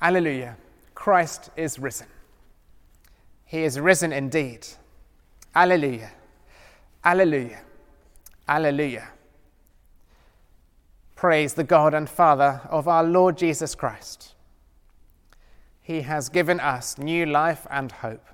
Alleluia, 0.00 0.56
Christ 0.94 1.50
is 1.56 1.78
risen. 1.78 2.06
He 3.44 3.62
is 3.62 3.78
risen 3.78 4.12
indeed. 4.12 4.66
Alleluia, 5.54 6.10
Alleluia, 7.04 7.60
Alleluia. 8.48 9.08
Praise 11.16 11.54
the 11.54 11.64
God 11.64 11.94
and 11.94 12.10
Father 12.10 12.60
of 12.68 12.86
our 12.86 13.02
Lord 13.02 13.38
Jesus 13.38 13.74
Christ. 13.74 14.34
He 15.80 16.02
has 16.02 16.28
given 16.28 16.60
us 16.60 16.98
new 16.98 17.24
life 17.24 17.66
and 17.70 17.90
hope 17.90 18.26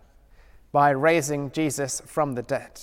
by 0.73 0.91
raising 0.91 1.53
Jesus 1.53 2.03
from 2.05 2.35
the 2.35 2.43
dead. 2.43 2.81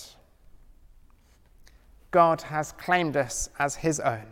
God 2.12 2.44
has 2.44 2.72
claimed 2.72 3.18
us 3.18 3.50
as 3.60 3.76
His 3.76 4.00
own. 4.00 4.28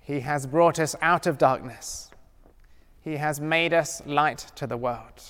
He 0.00 0.20
has 0.20 0.48
brought 0.48 0.80
us 0.80 0.96
out 1.00 1.28
of 1.28 1.38
darkness. 1.38 2.10
He 3.02 3.16
has 3.16 3.40
made 3.40 3.72
us 3.72 4.02
light 4.04 4.50
to 4.56 4.66
the 4.66 4.76
world. 4.76 5.22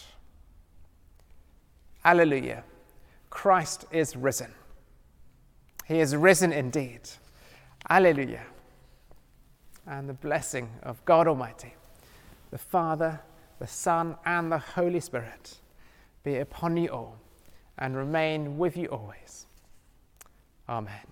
Alleluia. 2.07 2.65
Christ 3.29 3.85
is 3.91 4.17
risen. 4.17 4.55
He 5.85 6.01
is 6.01 6.17
risen 6.17 6.55
indeed. 6.55 7.03
Alleluia. 7.89 8.45
And 9.87 10.09
the 10.09 10.14
blessing 10.14 10.68
of 10.82 11.05
God 11.05 11.28
Almighty, 11.28 11.74
the 12.51 12.59
Father, 12.59 13.20
the 13.59 13.66
Son, 13.66 14.16
and 14.24 14.51
the 14.51 14.59
Holy 14.59 15.01
Spirit 15.01 15.59
be 16.24 16.39
upon 16.39 16.76
you 16.76 16.89
all 16.89 17.18
and 17.78 17.97
remain 17.97 18.59
with 18.59 18.76
you 18.76 18.87
always. 18.89 19.47
Amen. 20.68 21.07